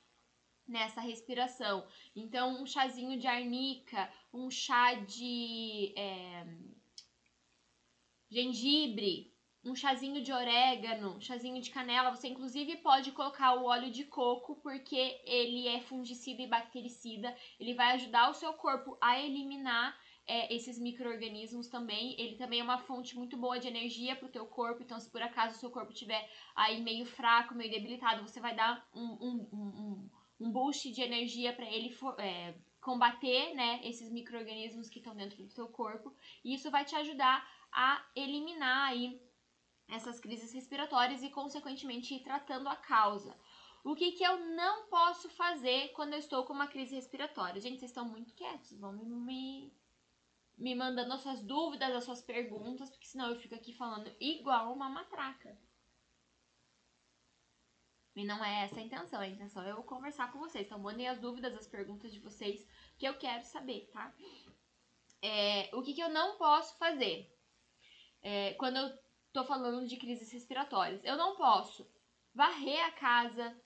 [0.66, 1.86] nessa respiração.
[2.14, 6.46] Então, um chazinho de arnica, um chá de é,
[8.30, 9.34] gengibre,
[9.64, 12.14] um chazinho de orégano, um chazinho de canela.
[12.14, 17.36] Você inclusive pode colocar o óleo de coco porque ele é fungicida e bactericida.
[17.58, 22.14] Ele vai ajudar o seu corpo a eliminar é, esses micro-organismos também.
[22.18, 24.82] Ele também é uma fonte muito boa de energia para o teu corpo.
[24.82, 28.54] Então, se por acaso o seu corpo estiver aí meio fraco, meio debilitado, você vai
[28.54, 30.10] dar um, um, um,
[30.40, 35.42] um boost de energia para ele for, é, combater né, esses micro-organismos que estão dentro
[35.42, 36.14] do teu corpo.
[36.44, 39.20] E isso vai te ajudar a eliminar aí
[39.88, 43.36] essas crises respiratórias e, consequentemente, ir tratando a causa.
[43.84, 47.60] O que, que eu não posso fazer quando eu estou com uma crise respiratória?
[47.60, 49.70] Gente, vocês estão muito quietos, vão me
[50.56, 54.72] me mandando as suas dúvidas, as suas perguntas, porque senão eu fico aqui falando igual
[54.72, 55.58] uma matraca.
[58.16, 60.66] E não é essa a intenção, a intenção é eu conversar com vocês.
[60.66, 62.64] Então, mandem as dúvidas, as perguntas de vocês,
[62.96, 64.14] que eu quero saber, tá?
[65.20, 67.28] É, o que, que eu não posso fazer
[68.22, 68.98] é, quando eu
[69.32, 71.02] tô falando de crises respiratórias?
[71.02, 71.90] Eu não posso
[72.32, 73.60] varrer a casa,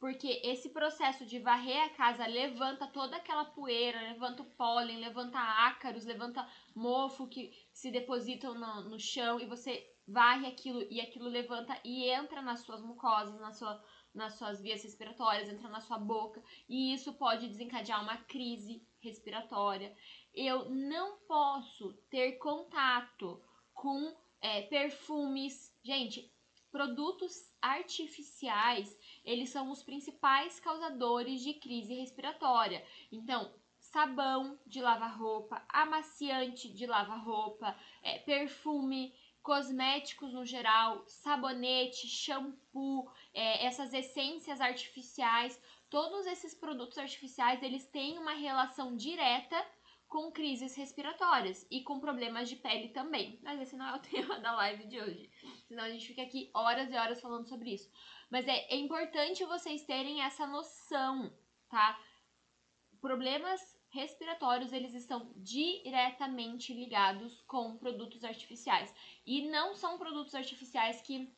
[0.00, 5.38] porque esse processo de varrer a casa levanta toda aquela poeira, levanta o pólen, levanta
[5.38, 11.28] ácaros, levanta mofo que se depositam no, no chão e você varre aquilo e aquilo
[11.28, 13.84] levanta e entra nas suas mucosas, na sua,
[14.14, 19.94] nas suas vias respiratórias, entra na sua boca e isso pode desencadear uma crise respiratória.
[20.34, 23.42] eu não posso ter contato
[23.74, 25.74] com é, perfumes.
[25.82, 26.32] Gente,
[26.70, 32.84] produtos artificiais, eles são os principais causadores de crise respiratória.
[33.10, 42.06] Então, sabão de lavar roupa, amaciante de lavar roupa, é, perfume, cosméticos no geral, sabonete,
[42.06, 49.56] shampoo, é, essas essências artificiais, todos esses produtos artificiais eles têm uma relação direta
[50.08, 53.38] com crises respiratórias e com problemas de pele também.
[53.42, 55.30] Mas esse não é o tema da live de hoje.
[55.66, 57.90] Senão a gente fica aqui horas e horas falando sobre isso.
[58.30, 61.32] Mas é, é importante vocês terem essa noção,
[61.68, 62.00] tá?
[63.00, 63.60] Problemas
[63.90, 68.94] respiratórios, eles estão diretamente ligados com produtos artificiais.
[69.26, 71.34] E não são produtos artificiais que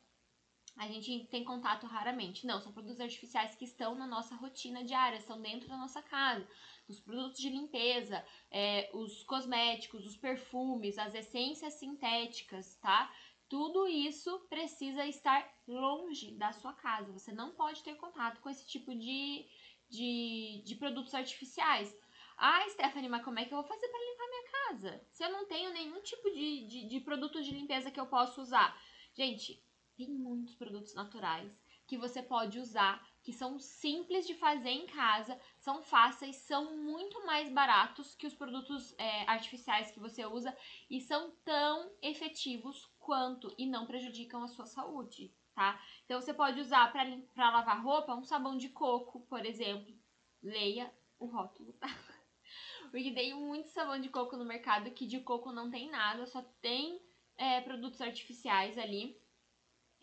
[0.77, 2.47] a gente tem contato raramente.
[2.47, 6.47] Não, são produtos artificiais que estão na nossa rotina diária, estão dentro da nossa casa.
[6.89, 13.11] Os produtos de limpeza, é, os cosméticos, os perfumes, as essências sintéticas, tá?
[13.53, 17.13] Tudo isso precisa estar longe da sua casa.
[17.13, 19.47] Você não pode ter contato com esse tipo de,
[19.91, 21.95] de, de produtos artificiais.
[22.39, 25.07] Ah, Stephanie, mas como é que eu vou fazer para limpar minha casa?
[25.11, 28.41] Se eu não tenho nenhum tipo de, de, de produto de limpeza que eu possa
[28.41, 28.75] usar.
[29.13, 29.63] Gente,
[29.99, 31.53] tem muitos produtos naturais
[31.87, 37.27] que você pode usar, que são simples de fazer em casa, são fáceis, são muito
[37.27, 40.57] mais baratos que os produtos é, artificiais que você usa
[40.89, 45.81] e são tão efetivos quanto e não prejudicam a sua saúde, tá?
[46.05, 49.95] Então você pode usar para lavar roupa um sabão de coco, por exemplo.
[50.43, 51.89] Leia o rótulo, tá?
[52.91, 56.43] Porque tem muito sabão de coco no mercado que de coco não tem nada, só
[56.61, 57.01] tem
[57.37, 59.17] é, produtos artificiais ali.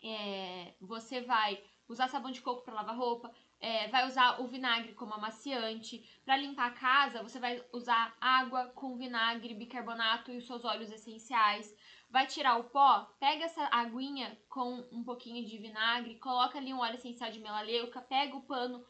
[0.02, 3.30] É, você vai usar sabão de coco para lavar roupa,
[3.60, 6.08] é, vai usar o vinagre como amaciante.
[6.24, 10.90] Para limpar a casa, você vai usar água com vinagre, bicarbonato e os seus óleos
[10.90, 11.74] essenciais.
[12.10, 16.80] Vai tirar o pó, pega essa aguinha com um pouquinho de vinagre, coloca ali um
[16.80, 18.84] óleo essencial de melaleuca, pega o pano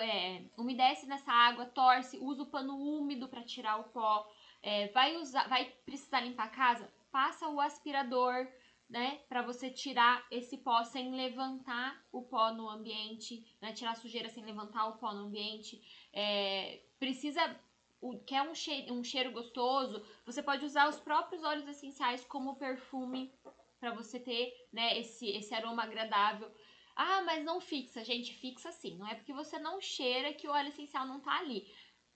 [0.00, 4.28] é, umedece nessa água, torce, usa o pano úmido para tirar o pó.
[4.62, 8.46] É, vai usar, vai precisar limpar a casa, passa o aspirador,
[8.88, 13.94] né, para você tirar esse pó sem levantar o pó no ambiente, né, tirar a
[13.94, 15.80] sujeira sem levantar o pó no ambiente.
[16.12, 17.56] É, precisa
[18.00, 22.56] o, quer um cheiro, um cheiro gostoso, você pode usar os próprios óleos essenciais como
[22.56, 23.32] perfume
[23.78, 26.50] para você ter né, esse, esse aroma agradável.
[26.96, 28.04] Ah, mas não fixa.
[28.04, 28.98] Gente, fixa sim.
[28.98, 31.66] Não é porque você não cheira que o óleo essencial não tá ali.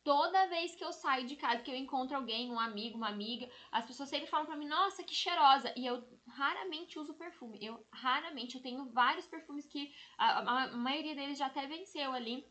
[0.03, 3.51] Toda vez que eu saio de casa, que eu encontro alguém, um amigo, uma amiga,
[3.72, 5.72] as pessoas sempre falam pra mim, nossa, que cheirosa.
[5.76, 7.59] E eu raramente uso perfume.
[7.62, 12.12] Eu raramente, eu tenho vários perfumes que a, a, a maioria deles já até venceu
[12.12, 12.47] ali.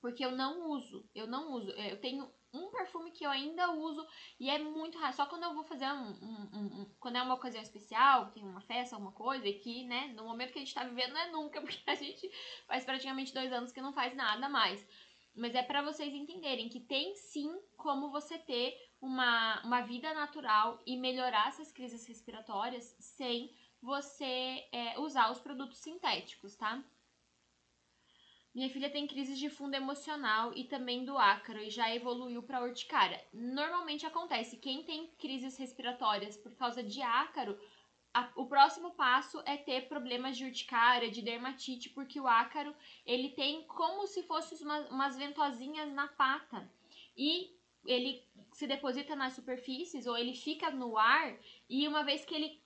[0.00, 1.06] Porque eu não uso.
[1.14, 1.70] Eu não uso.
[1.72, 4.06] Eu tenho um perfume que eu ainda uso
[4.38, 5.14] e é muito raro.
[5.14, 8.42] Só quando eu vou fazer um, um, um, um, Quando é uma ocasião especial, tem
[8.42, 11.20] uma festa, alguma coisa, e que, né, no momento que a gente tá vivendo não
[11.20, 12.30] é nunca, porque a gente
[12.66, 14.86] faz praticamente dois anos que não faz nada mais.
[15.34, 20.82] Mas é para vocês entenderem que tem sim como você ter uma, uma vida natural
[20.84, 26.82] e melhorar essas crises respiratórias sem você é, usar os produtos sintéticos, tá?
[28.54, 32.62] Minha filha tem crises de fundo emocional e também do ácaro e já evoluiu para
[32.62, 33.22] urticária.
[33.32, 37.58] Normalmente acontece, quem tem crises respiratórias por causa de ácaro,
[38.12, 42.74] a, o próximo passo é ter problemas de urticária, de dermatite, porque o ácaro
[43.04, 46.68] ele tem como se fossem umas, umas ventosinhas na pata.
[47.16, 51.36] E ele se deposita nas superfícies ou ele fica no ar
[51.68, 52.60] e uma vez que ele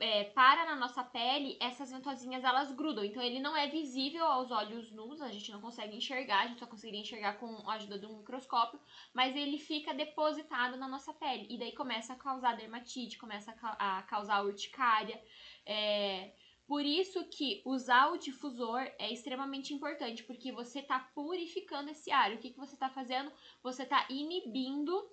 [0.00, 3.04] é, para na nossa pele, essas ventosinhas elas grudam.
[3.04, 6.58] Então ele não é visível aos olhos nus, a gente não consegue enxergar, a gente
[6.58, 8.80] só conseguiria enxergar com a ajuda de um microscópio,
[9.12, 11.46] mas ele fica depositado na nossa pele.
[11.50, 15.22] E daí começa a causar dermatite, começa a causar urticária.
[15.66, 16.32] É,
[16.66, 22.32] por isso que usar o difusor é extremamente importante, porque você está purificando esse ar.
[22.32, 23.30] O que, que você está fazendo?
[23.62, 25.04] Você está inibindo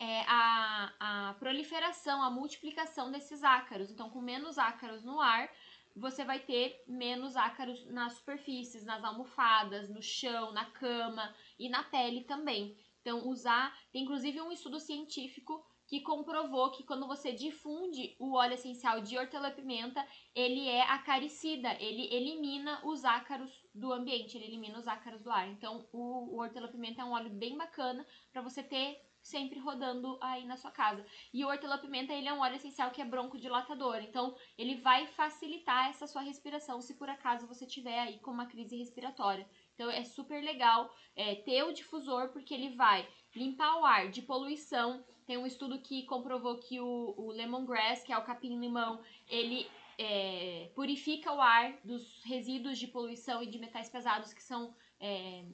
[0.00, 3.90] é, a, a proliferação, a multiplicação desses ácaros.
[3.90, 5.52] Então, com menos ácaros no ar,
[5.94, 11.82] você vai ter menos ácaros nas superfícies, nas almofadas, no chão, na cama e na
[11.82, 12.74] pele também.
[13.02, 13.76] Então, usar.
[13.92, 19.18] Tem inclusive um estudo científico que comprovou que quando você difunde o óleo essencial de
[19.18, 25.30] hortelã-pimenta, ele é acaricida, ele elimina os ácaros do ambiente, ele elimina os ácaros do
[25.30, 25.48] ar.
[25.48, 30.44] Então, o, o hortelã-pimenta é um óleo bem bacana para você ter sempre rodando aí
[30.46, 31.04] na sua casa.
[31.32, 35.88] E o hortelã-pimenta, ele é um óleo essencial que é broncodilatador, então ele vai facilitar
[35.88, 39.48] essa sua respiração se por acaso você tiver aí com uma crise respiratória.
[39.74, 44.22] Então é super legal é, ter o difusor porque ele vai limpar o ar de
[44.22, 45.04] poluição.
[45.26, 49.66] Tem um estudo que comprovou que o, o lemongrass, que é o capim-limão, ele
[49.96, 55.44] é, purifica o ar dos resíduos de poluição e de metais pesados que são é,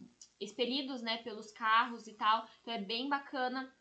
[0.41, 2.47] expelidos né, pelos carros e tal.
[2.63, 3.73] Então é bem bacana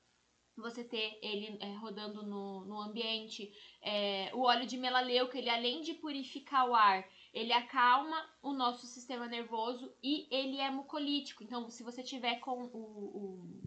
[0.58, 3.52] você ter ele é, rodando no, no ambiente.
[3.82, 8.88] É, o óleo de melaleuca, ele além de purificar o ar, ele acalma o nosso
[8.88, 11.44] sistema nervoso e ele é mucolítico.
[11.44, 13.64] Então, se você tiver com o, o,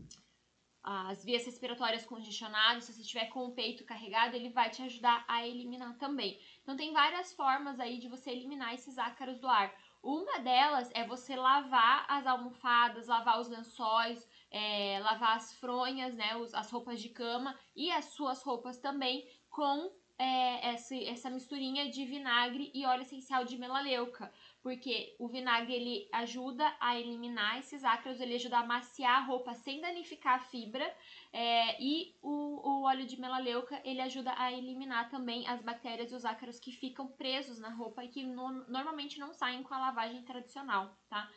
[0.83, 5.25] as vias respiratórias congestionadas, se você tiver com o peito carregado, ele vai te ajudar
[5.29, 6.41] a eliminar também.
[6.63, 9.75] Então, tem várias formas aí de você eliminar esses ácaros do ar.
[10.03, 16.37] Uma delas é você lavar as almofadas, lavar os lençóis, é, lavar as fronhas, né,
[16.37, 21.91] os, as roupas de cama e as suas roupas também com é, essa, essa misturinha
[21.91, 24.33] de vinagre e óleo essencial de melaleuca,
[24.63, 29.55] porque o vinagre ele ajuda a eliminar esses ácaros, ele ajuda a maciar a roupa
[29.55, 30.85] sem danificar a fibra,
[31.33, 36.15] é, e o, o óleo de melaleuca ele ajuda a eliminar também as bactérias e
[36.15, 39.79] os ácaros que ficam presos na roupa e que no, normalmente não saem com a
[39.79, 41.31] lavagem tradicional, tá?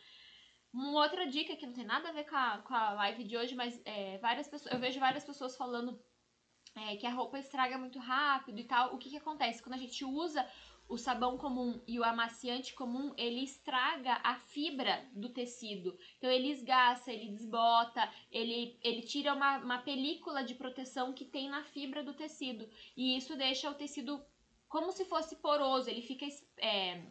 [0.73, 3.35] Uma outra dica que não tem nada a ver com a, com a live de
[3.35, 5.99] hoje, mas é, várias pessoas, eu vejo várias pessoas falando
[6.75, 8.95] é, que a roupa estraga muito rápido e tal.
[8.95, 9.61] O que, que acontece?
[9.61, 10.47] Quando a gente usa
[10.87, 15.97] o sabão comum e o amaciante comum, ele estraga a fibra do tecido.
[16.17, 21.49] Então ele esgaça, ele desbota, ele, ele tira uma, uma película de proteção que tem
[21.49, 22.69] na fibra do tecido.
[22.95, 24.21] E isso deixa o tecido
[24.67, 26.25] como se fosse poroso, ele fica
[26.57, 27.03] é,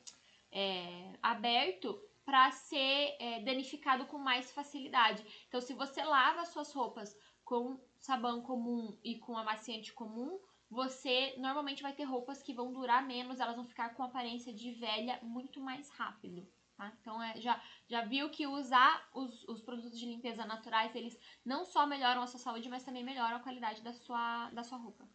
[0.51, 5.23] é, aberto para ser é, danificado com mais facilidade.
[5.47, 7.15] Então, se você lava suas roupas
[7.45, 10.41] com sabão comum e com amaciante comum,
[10.71, 14.73] você normalmente vai ter roupas que vão durar menos, elas vão ficar com aparência de
[14.73, 16.49] velha muito mais rápido.
[16.77, 16.93] Tá?
[17.01, 21.65] Então, é, já, já viu que usar os, os produtos de limpeza naturais, eles não
[21.65, 25.07] só melhoram a sua saúde, mas também melhoram a qualidade da sua, da sua roupa.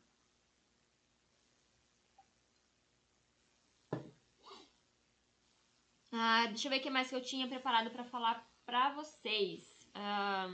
[6.12, 9.88] Ah, deixa eu ver o que mais que eu tinha preparado para falar pra vocês.
[9.94, 10.50] Ah,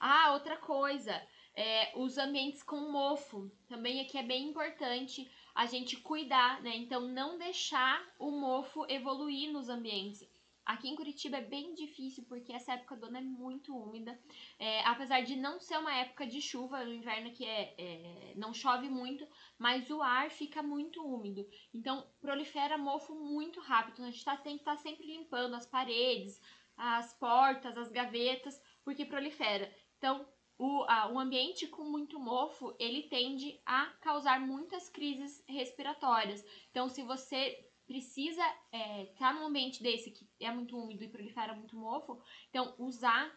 [0.00, 1.12] ah, outra coisa,
[1.56, 3.50] é, os ambientes com mofo.
[3.66, 6.76] Também aqui é bem importante a gente cuidar, né?
[6.76, 10.22] Então, não deixar o mofo evoluir nos ambientes.
[10.66, 14.18] Aqui em Curitiba é bem difícil porque essa época do ano é muito úmida.
[14.58, 18.52] É, apesar de não ser uma época de chuva, no inverno aqui é, é, não
[18.52, 19.24] chove muito,
[19.56, 21.46] mas o ar fica muito úmido.
[21.72, 24.02] Então prolifera mofo muito rápido.
[24.02, 26.40] A gente tá, tem que estar tá sempre limpando as paredes,
[26.76, 29.72] as portas, as gavetas, porque prolifera.
[29.98, 30.26] Então,
[30.58, 36.44] o, a, o ambiente com muito mofo, ele tende a causar muitas crises respiratórias.
[36.70, 41.08] Então, se você precisa estar é, tá num ambiente desse que é muito úmido e
[41.08, 43.32] prolifera muito mofo, então usar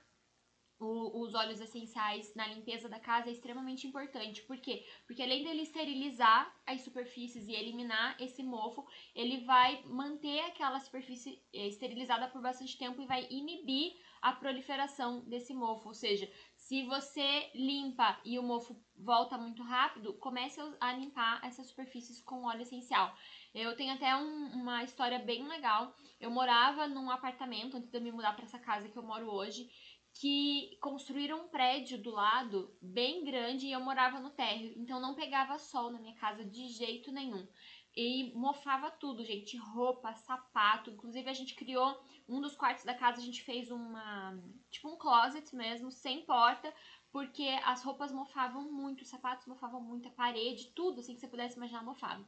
[0.79, 4.41] o, os óleos essenciais na limpeza da casa é extremamente importante.
[4.43, 4.85] Por quê?
[5.05, 11.43] Porque além dele esterilizar as superfícies e eliminar esse mofo, ele vai manter aquela superfície
[11.53, 15.89] é, esterilizada por bastante tempo e vai inibir a proliferação desse mofo.
[15.89, 16.31] Ou seja,
[16.69, 22.43] se você limpa e o mofo volta muito rápido, comece a limpar essas superfícies com
[22.43, 23.11] óleo essencial.
[23.55, 25.95] Eu tenho até um, uma história bem legal.
[26.19, 29.31] Eu morava num apartamento antes de eu me mudar para essa casa que eu moro
[29.31, 29.67] hoje
[30.13, 35.15] que construíram um prédio do lado bem grande e eu morava no térreo, então não
[35.15, 37.47] pegava sol na minha casa de jeito nenhum.
[37.95, 43.19] E mofava tudo, gente, roupa, sapato, inclusive a gente criou um dos quartos da casa,
[43.19, 44.39] a gente fez uma,
[44.69, 46.73] tipo um closet mesmo, sem porta,
[47.11, 51.27] porque as roupas mofavam muito, os sapatos mofavam muito, a parede, tudo assim que você
[51.27, 52.23] pudesse imaginar mofava.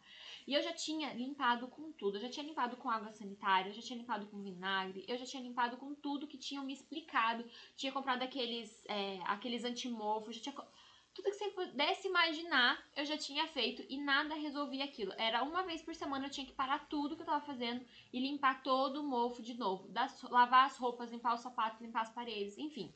[0.47, 3.73] E eu já tinha limpado com tudo, eu já tinha limpado com água sanitária, eu
[3.73, 7.45] já tinha limpado com vinagre, eu já tinha limpado com tudo que tinham me explicado,
[7.75, 10.55] tinha comprado aqueles, é, aqueles antimofos, já tinha...
[11.13, 15.13] Tudo que você pudesse imaginar, eu já tinha feito e nada resolvia aquilo.
[15.17, 18.19] Era uma vez por semana eu tinha que parar tudo que eu tava fazendo e
[18.19, 19.87] limpar todo o mofo de novo.
[19.89, 22.93] Das, lavar as roupas, limpar os sapatos, limpar as paredes, enfim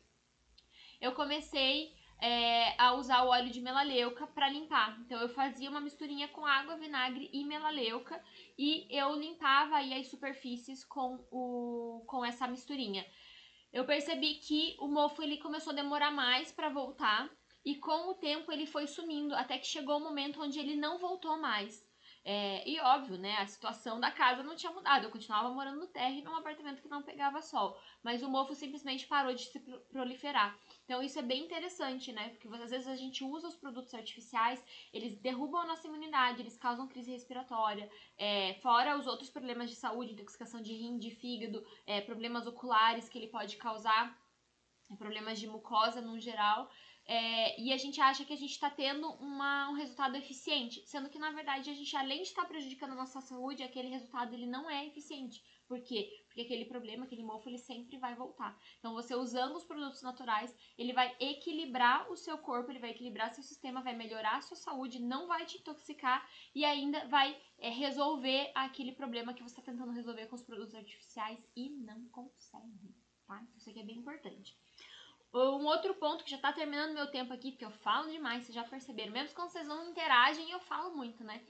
[0.99, 4.97] eu comecei é, a usar o óleo de melaleuca para limpar.
[5.01, 8.22] Então eu fazia uma misturinha com água, vinagre e melaleuca
[8.57, 13.05] e eu limpava aí as superfícies com, o, com essa misturinha.
[13.72, 17.30] Eu percebi que o mofo ele começou a demorar mais para voltar
[17.66, 20.99] e com o tempo ele foi sumindo até que chegou o momento onde ele não
[20.99, 21.84] voltou mais.
[22.28, 25.03] É, e óbvio, né, a situação da casa não tinha mudado.
[25.03, 27.78] Eu continuava morando no térreo num apartamento que não pegava sol.
[28.01, 29.59] Mas o mofo simplesmente parou de se
[29.91, 30.57] proliferar.
[30.86, 32.30] Então isso é bem interessante, né?
[32.30, 36.57] Porque às vezes a gente usa os produtos artificiais, eles derrubam a nossa imunidade, eles
[36.57, 37.88] causam crise respiratória,
[38.18, 43.07] é, fora os outros problemas de saúde, intoxicação de rim, de fígado, é, problemas oculares
[43.07, 44.20] que ele pode causar.
[44.97, 46.70] problemas de mucosa no geral.
[47.07, 51.09] É, e a gente acha que a gente está tendo uma, um resultado eficiente, sendo
[51.09, 54.33] que na verdade a gente, além de estar tá prejudicando a nossa saúde, aquele resultado
[54.33, 55.43] ele não é eficiente.
[55.67, 56.09] Por quê?
[56.27, 58.59] Porque aquele problema, aquele mofo, ele sempre vai voltar.
[58.77, 63.33] Então, você usando os produtos naturais, ele vai equilibrar o seu corpo, ele vai equilibrar
[63.33, 67.69] seu sistema, vai melhorar a sua saúde, não vai te intoxicar e ainda vai é,
[67.69, 72.95] resolver aquele problema que você está tentando resolver com os produtos artificiais e não consegue,
[73.25, 73.43] tá?
[73.57, 74.55] Isso aqui é bem importante.
[75.38, 78.55] Um outro ponto que já tá terminando meu tempo aqui, porque eu falo demais, vocês
[78.55, 79.11] já perceberam.
[79.11, 81.41] Mesmo quando vocês não interagem, eu falo muito, né?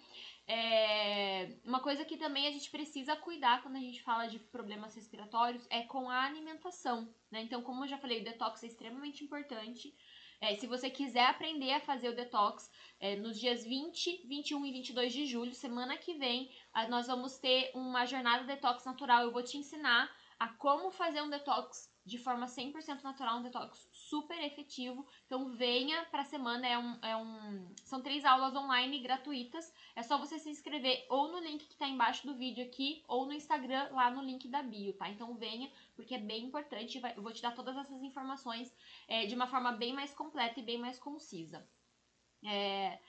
[0.48, 1.56] É...
[1.64, 5.68] Uma coisa que também a gente precisa cuidar quando a gente fala de problemas respiratórios
[5.70, 7.42] é com a alimentação, né?
[7.42, 9.94] Então, como eu já falei, o detox é extremamente importante.
[10.42, 14.72] É, se você quiser aprender a fazer o detox, é, nos dias 20, 21 e
[14.72, 16.52] 22 de julho, semana que vem,
[16.90, 19.22] nós vamos ter uma jornada detox natural.
[19.22, 23.90] Eu vou te ensinar a como fazer um detox de forma 100% natural, um detox
[23.92, 25.06] super efetivo.
[25.26, 29.74] Então venha para a semana, é um, é um, são três aulas online gratuitas.
[29.96, 33.26] É só você se inscrever ou no link que está embaixo do vídeo aqui ou
[33.26, 35.10] no Instagram lá no link da bio, tá?
[35.10, 37.02] Então venha porque é bem importante.
[37.16, 38.72] Eu vou te dar todas essas informações
[39.08, 41.68] é, de uma forma bem mais completa e bem mais concisa.
[42.44, 43.00] É,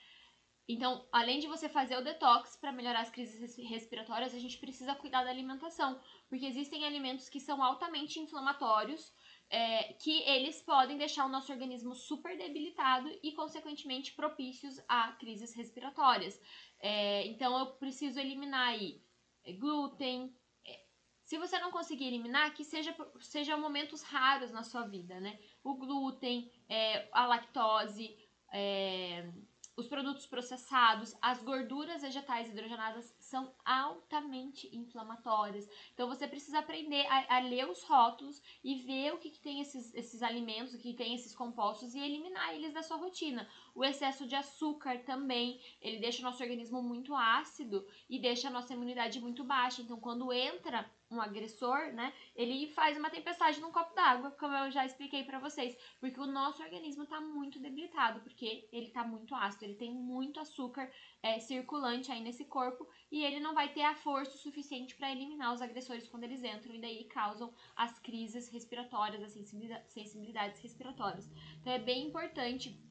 [0.67, 4.93] então, além de você fazer o detox para melhorar as crises respiratórias, a gente precisa
[4.95, 9.13] cuidar da alimentação, porque existem alimentos que são altamente inflamatórios,
[9.49, 15.55] é, que eles podem deixar o nosso organismo super debilitado e, consequentemente, propícios a crises
[15.55, 16.37] respiratórias.
[16.79, 19.01] É, então, eu preciso eliminar aí
[19.45, 20.35] é, glúten.
[20.65, 20.83] É,
[21.23, 25.39] se você não conseguir eliminar, que seja, seja momentos raros na sua vida, né?
[25.63, 28.17] O glúten, é, a lactose,
[28.51, 29.31] é,
[29.77, 35.69] os produtos processados, as gorduras vegetais hidrogenadas são altamente inflamatórias.
[35.93, 39.61] Então você precisa aprender a, a ler os rótulos e ver o que, que, tem
[39.61, 43.47] esses, esses alimentos, o que tem esses compostos e eliminar eles da sua rotina.
[43.75, 48.51] O excesso de açúcar também, ele deixa o nosso organismo muito ácido e deixa a
[48.51, 49.83] nossa imunidade muito baixa.
[49.83, 54.69] Então quando entra um agressor, né, ele faz uma tempestade num copo d'água, como eu
[54.71, 59.33] já expliquei para vocês, porque o nosso organismo tá muito debilitado, porque ele tá muito
[59.33, 60.91] ácido, ele tem muito açúcar
[61.23, 65.53] é, circulante aí nesse corpo e ele não vai ter a força suficiente para eliminar
[65.53, 71.29] os agressores quando eles entram e daí causam as crises respiratórias, as sensibilidades respiratórias.
[71.61, 72.83] Então é bem importante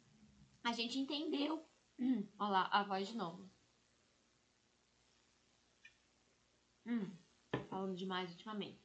[0.64, 1.50] a gente entender.
[2.38, 3.50] Olha lá, a voz de novo.
[6.86, 7.25] Hum
[7.66, 8.80] falando demais ultimamente.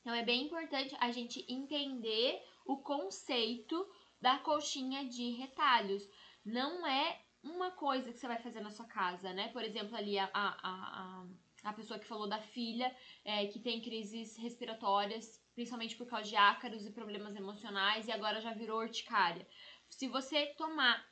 [0.00, 3.86] Então é bem importante a gente entender o conceito
[4.20, 6.08] da coxinha de retalhos.
[6.44, 9.48] Não é uma coisa que você vai fazer na sua casa, né?
[9.48, 11.26] Por exemplo, ali a, a, a,
[11.64, 16.36] a pessoa que falou da filha é, que tem crises respiratórias, principalmente por causa de
[16.36, 19.46] ácaros e problemas emocionais, e agora já virou urticária.
[19.88, 21.06] Se você tomar,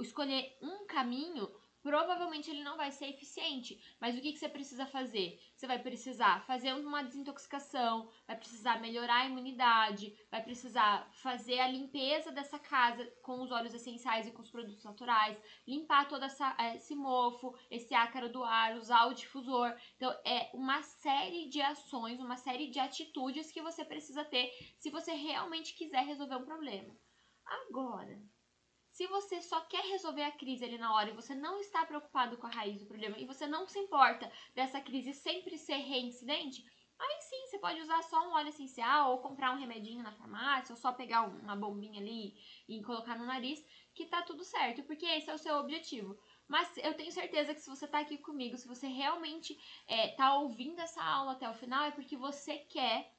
[0.00, 1.48] escolher um caminho,
[1.82, 3.80] provavelmente ele não vai ser eficiente.
[4.00, 5.38] Mas o que, que você precisa fazer?
[5.54, 11.68] Você vai precisar fazer uma desintoxicação, vai precisar melhorar a imunidade, vai precisar fazer a
[11.68, 16.56] limpeza dessa casa com os óleos essenciais e com os produtos naturais, limpar todo essa,
[16.74, 19.74] esse mofo, esse ácaro do ar, usar o difusor.
[19.96, 24.90] Então, é uma série de ações, uma série de atitudes que você precisa ter se
[24.90, 26.94] você realmente quiser resolver um problema.
[27.46, 28.20] Agora,
[28.98, 32.36] se você só quer resolver a crise ali na hora e você não está preocupado
[32.36, 36.68] com a raiz do problema e você não se importa dessa crise sempre ser reincidente,
[36.98, 40.72] aí sim você pode usar só um óleo essencial ou comprar um remedinho na farmácia
[40.72, 42.34] ou só pegar uma bombinha ali
[42.68, 46.18] e colocar no nariz, que tá tudo certo, porque esse é o seu objetivo.
[46.48, 50.34] Mas eu tenho certeza que se você tá aqui comigo, se você realmente é, tá
[50.34, 53.16] ouvindo essa aula até o final, é porque você quer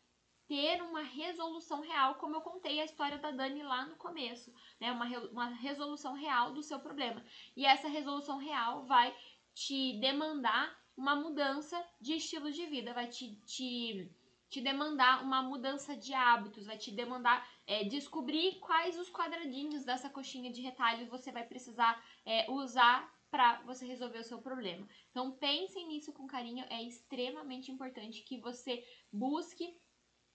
[0.50, 4.92] ter uma resolução real, como eu contei a história da Dani lá no começo, né?
[4.92, 7.24] Uma, uma resolução real do seu problema.
[7.56, 9.16] E essa resolução real vai
[9.54, 14.12] te demandar uma mudança de estilo de vida, vai te, te,
[14.50, 20.10] te demandar uma mudança de hábitos, vai te demandar é, descobrir quais os quadradinhos dessa
[20.10, 24.90] coxinha de retalhos você vai precisar é, usar para você resolver o seu problema.
[25.12, 28.84] Então pensem nisso com carinho, é extremamente importante que você
[29.14, 29.78] busque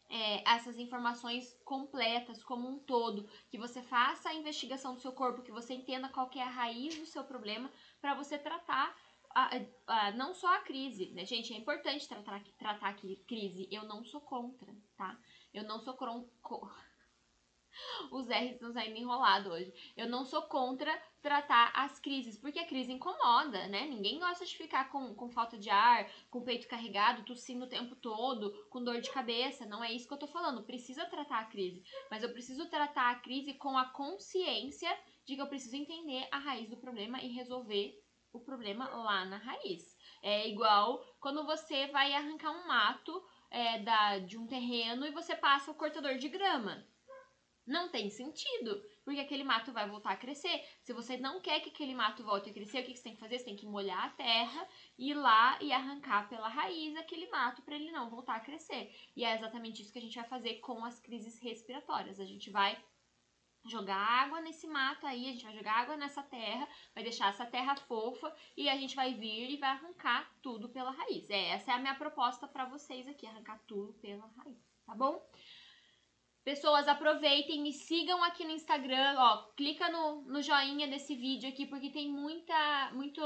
[0.09, 5.43] é, essas informações completas como um todo, que você faça a investigação do seu corpo,
[5.43, 8.95] que você entenda qual é a raiz do seu problema para você tratar
[9.35, 9.51] a,
[9.87, 11.53] a, não só a crise, né, gente?
[11.53, 13.69] É importante tratar, tratar a crise.
[13.71, 15.19] Eu não sou contra, tá?
[15.53, 16.31] Eu não sou contra.
[18.11, 19.73] Os R's estão saindo enrolado hoje.
[19.97, 23.87] Eu não sou contra tratar as crises, porque a crise incomoda, né?
[23.87, 27.69] Ninguém gosta de ficar com, com falta de ar, com o peito carregado, tossindo o
[27.69, 29.65] tempo todo, com dor de cabeça.
[29.65, 30.65] Não é isso que eu tô falando.
[30.65, 31.83] Precisa tratar a crise.
[32.11, 34.95] Mas eu preciso tratar a crise com a consciência
[35.25, 37.99] de que eu preciso entender a raiz do problema e resolver
[38.33, 39.97] o problema lá na raiz.
[40.23, 45.37] É igual quando você vai arrancar um mato é, da, de um terreno e você
[45.37, 46.85] passa o cortador de grama.
[47.67, 50.63] Não tem sentido, porque aquele mato vai voltar a crescer.
[50.83, 53.21] Se você não quer que aquele mato volte a crescer, o que você tem que
[53.21, 53.39] fazer?
[53.39, 57.77] Você tem que molhar a terra, ir lá e arrancar pela raiz aquele mato para
[57.77, 58.95] ele não voltar a crescer.
[59.17, 62.21] E é exatamente isso que a gente vai fazer com as crises respiratórias.
[62.21, 62.79] A gente vai
[63.67, 67.47] jogar água nesse mato aí, a gente vai jogar água nessa terra, vai deixar essa
[67.47, 71.29] terra fofa e a gente vai vir e vai arrancar tudo pela raiz.
[71.31, 75.27] É, essa é a minha proposta para vocês aqui, arrancar tudo pela raiz, tá bom?
[76.45, 81.65] Pessoas, aproveitem, me sigam aqui no Instagram, ó, clica no, no joinha desse vídeo aqui,
[81.65, 83.23] porque tem muita, muito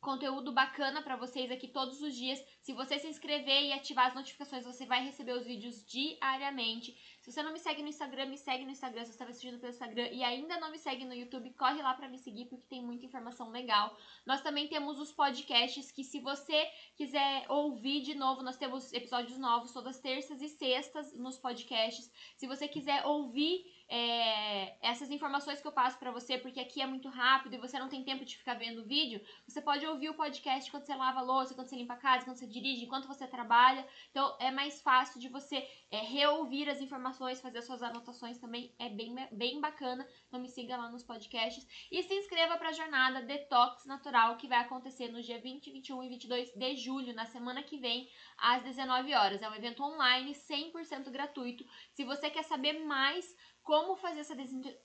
[0.00, 2.38] conteúdo bacana para vocês aqui todos os dias.
[2.70, 6.96] Se você se inscrever e ativar as notificações, você vai receber os vídeos diariamente.
[7.20, 9.04] Se você não me segue no Instagram, me segue no Instagram.
[9.04, 11.94] Se você está assistindo pelo Instagram e ainda não me segue no YouTube, corre lá
[11.94, 13.96] para me seguir porque tem muita informação legal.
[14.24, 16.64] Nós também temos os podcasts que se você
[16.96, 22.08] quiser ouvir de novo, nós temos episódios novos todas terças e sextas nos podcasts.
[22.36, 26.86] Se você quiser ouvir é, essas informações que eu passo para você, porque aqui é
[26.86, 30.08] muito rápido e você não tem tempo de ficar vendo o vídeo, você pode ouvir
[30.08, 32.84] o podcast quando você lava a louça, quando você limpa a casa, quando você dirige,
[32.84, 33.86] enquanto você trabalha.
[34.10, 38.88] Então é mais fácil de você é, reouvir as informações, fazer suas anotações também, é
[38.88, 40.06] bem, bem bacana.
[40.28, 44.48] Então me siga lá nos podcasts e se inscreva para a jornada Detox Natural que
[44.48, 48.62] vai acontecer no dia 20, 21 e 22 de julho, na semana que vem, às
[48.62, 49.42] 19 horas.
[49.42, 51.64] É um evento online 100% gratuito.
[51.92, 53.34] Se você quer saber mais
[53.70, 54.34] como fazer essa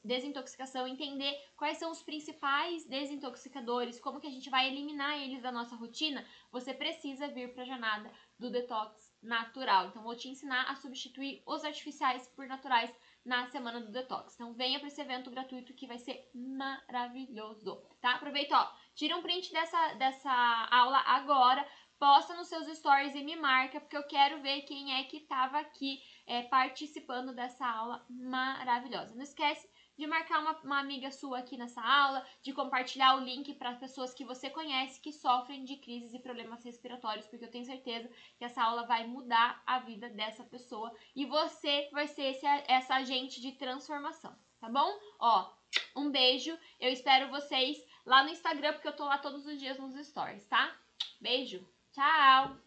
[0.03, 5.51] desintoxicação, entender quais são os principais desintoxicadores, como que a gente vai eliminar eles da
[5.51, 9.87] nossa rotina, você precisa vir para a jornada do detox natural.
[9.87, 14.35] Então vou te ensinar a substituir os artificiais por naturais na semana do detox.
[14.35, 18.11] Então venha para esse evento gratuito que vai ser maravilhoso, tá?
[18.11, 21.67] Aproveita, ó, tira um print dessa dessa aula agora,
[21.97, 25.57] posta nos seus stories e me marca, porque eu quero ver quem é que estava
[25.57, 29.15] aqui é, participando dessa aula maravilhosa.
[29.15, 33.53] Não esquece de marcar uma, uma amiga sua aqui nessa aula, de compartilhar o link
[33.53, 37.51] para as pessoas que você conhece que sofrem de crises e problemas respiratórios, porque eu
[37.51, 42.23] tenho certeza que essa aula vai mudar a vida dessa pessoa e você vai ser
[42.23, 44.99] esse, essa agente de transformação, tá bom?
[45.19, 45.49] Ó,
[45.95, 49.79] um beijo, eu espero vocês lá no Instagram, porque eu tô lá todos os dias
[49.79, 50.75] nos stories, tá?
[51.21, 52.57] Beijo, tchau!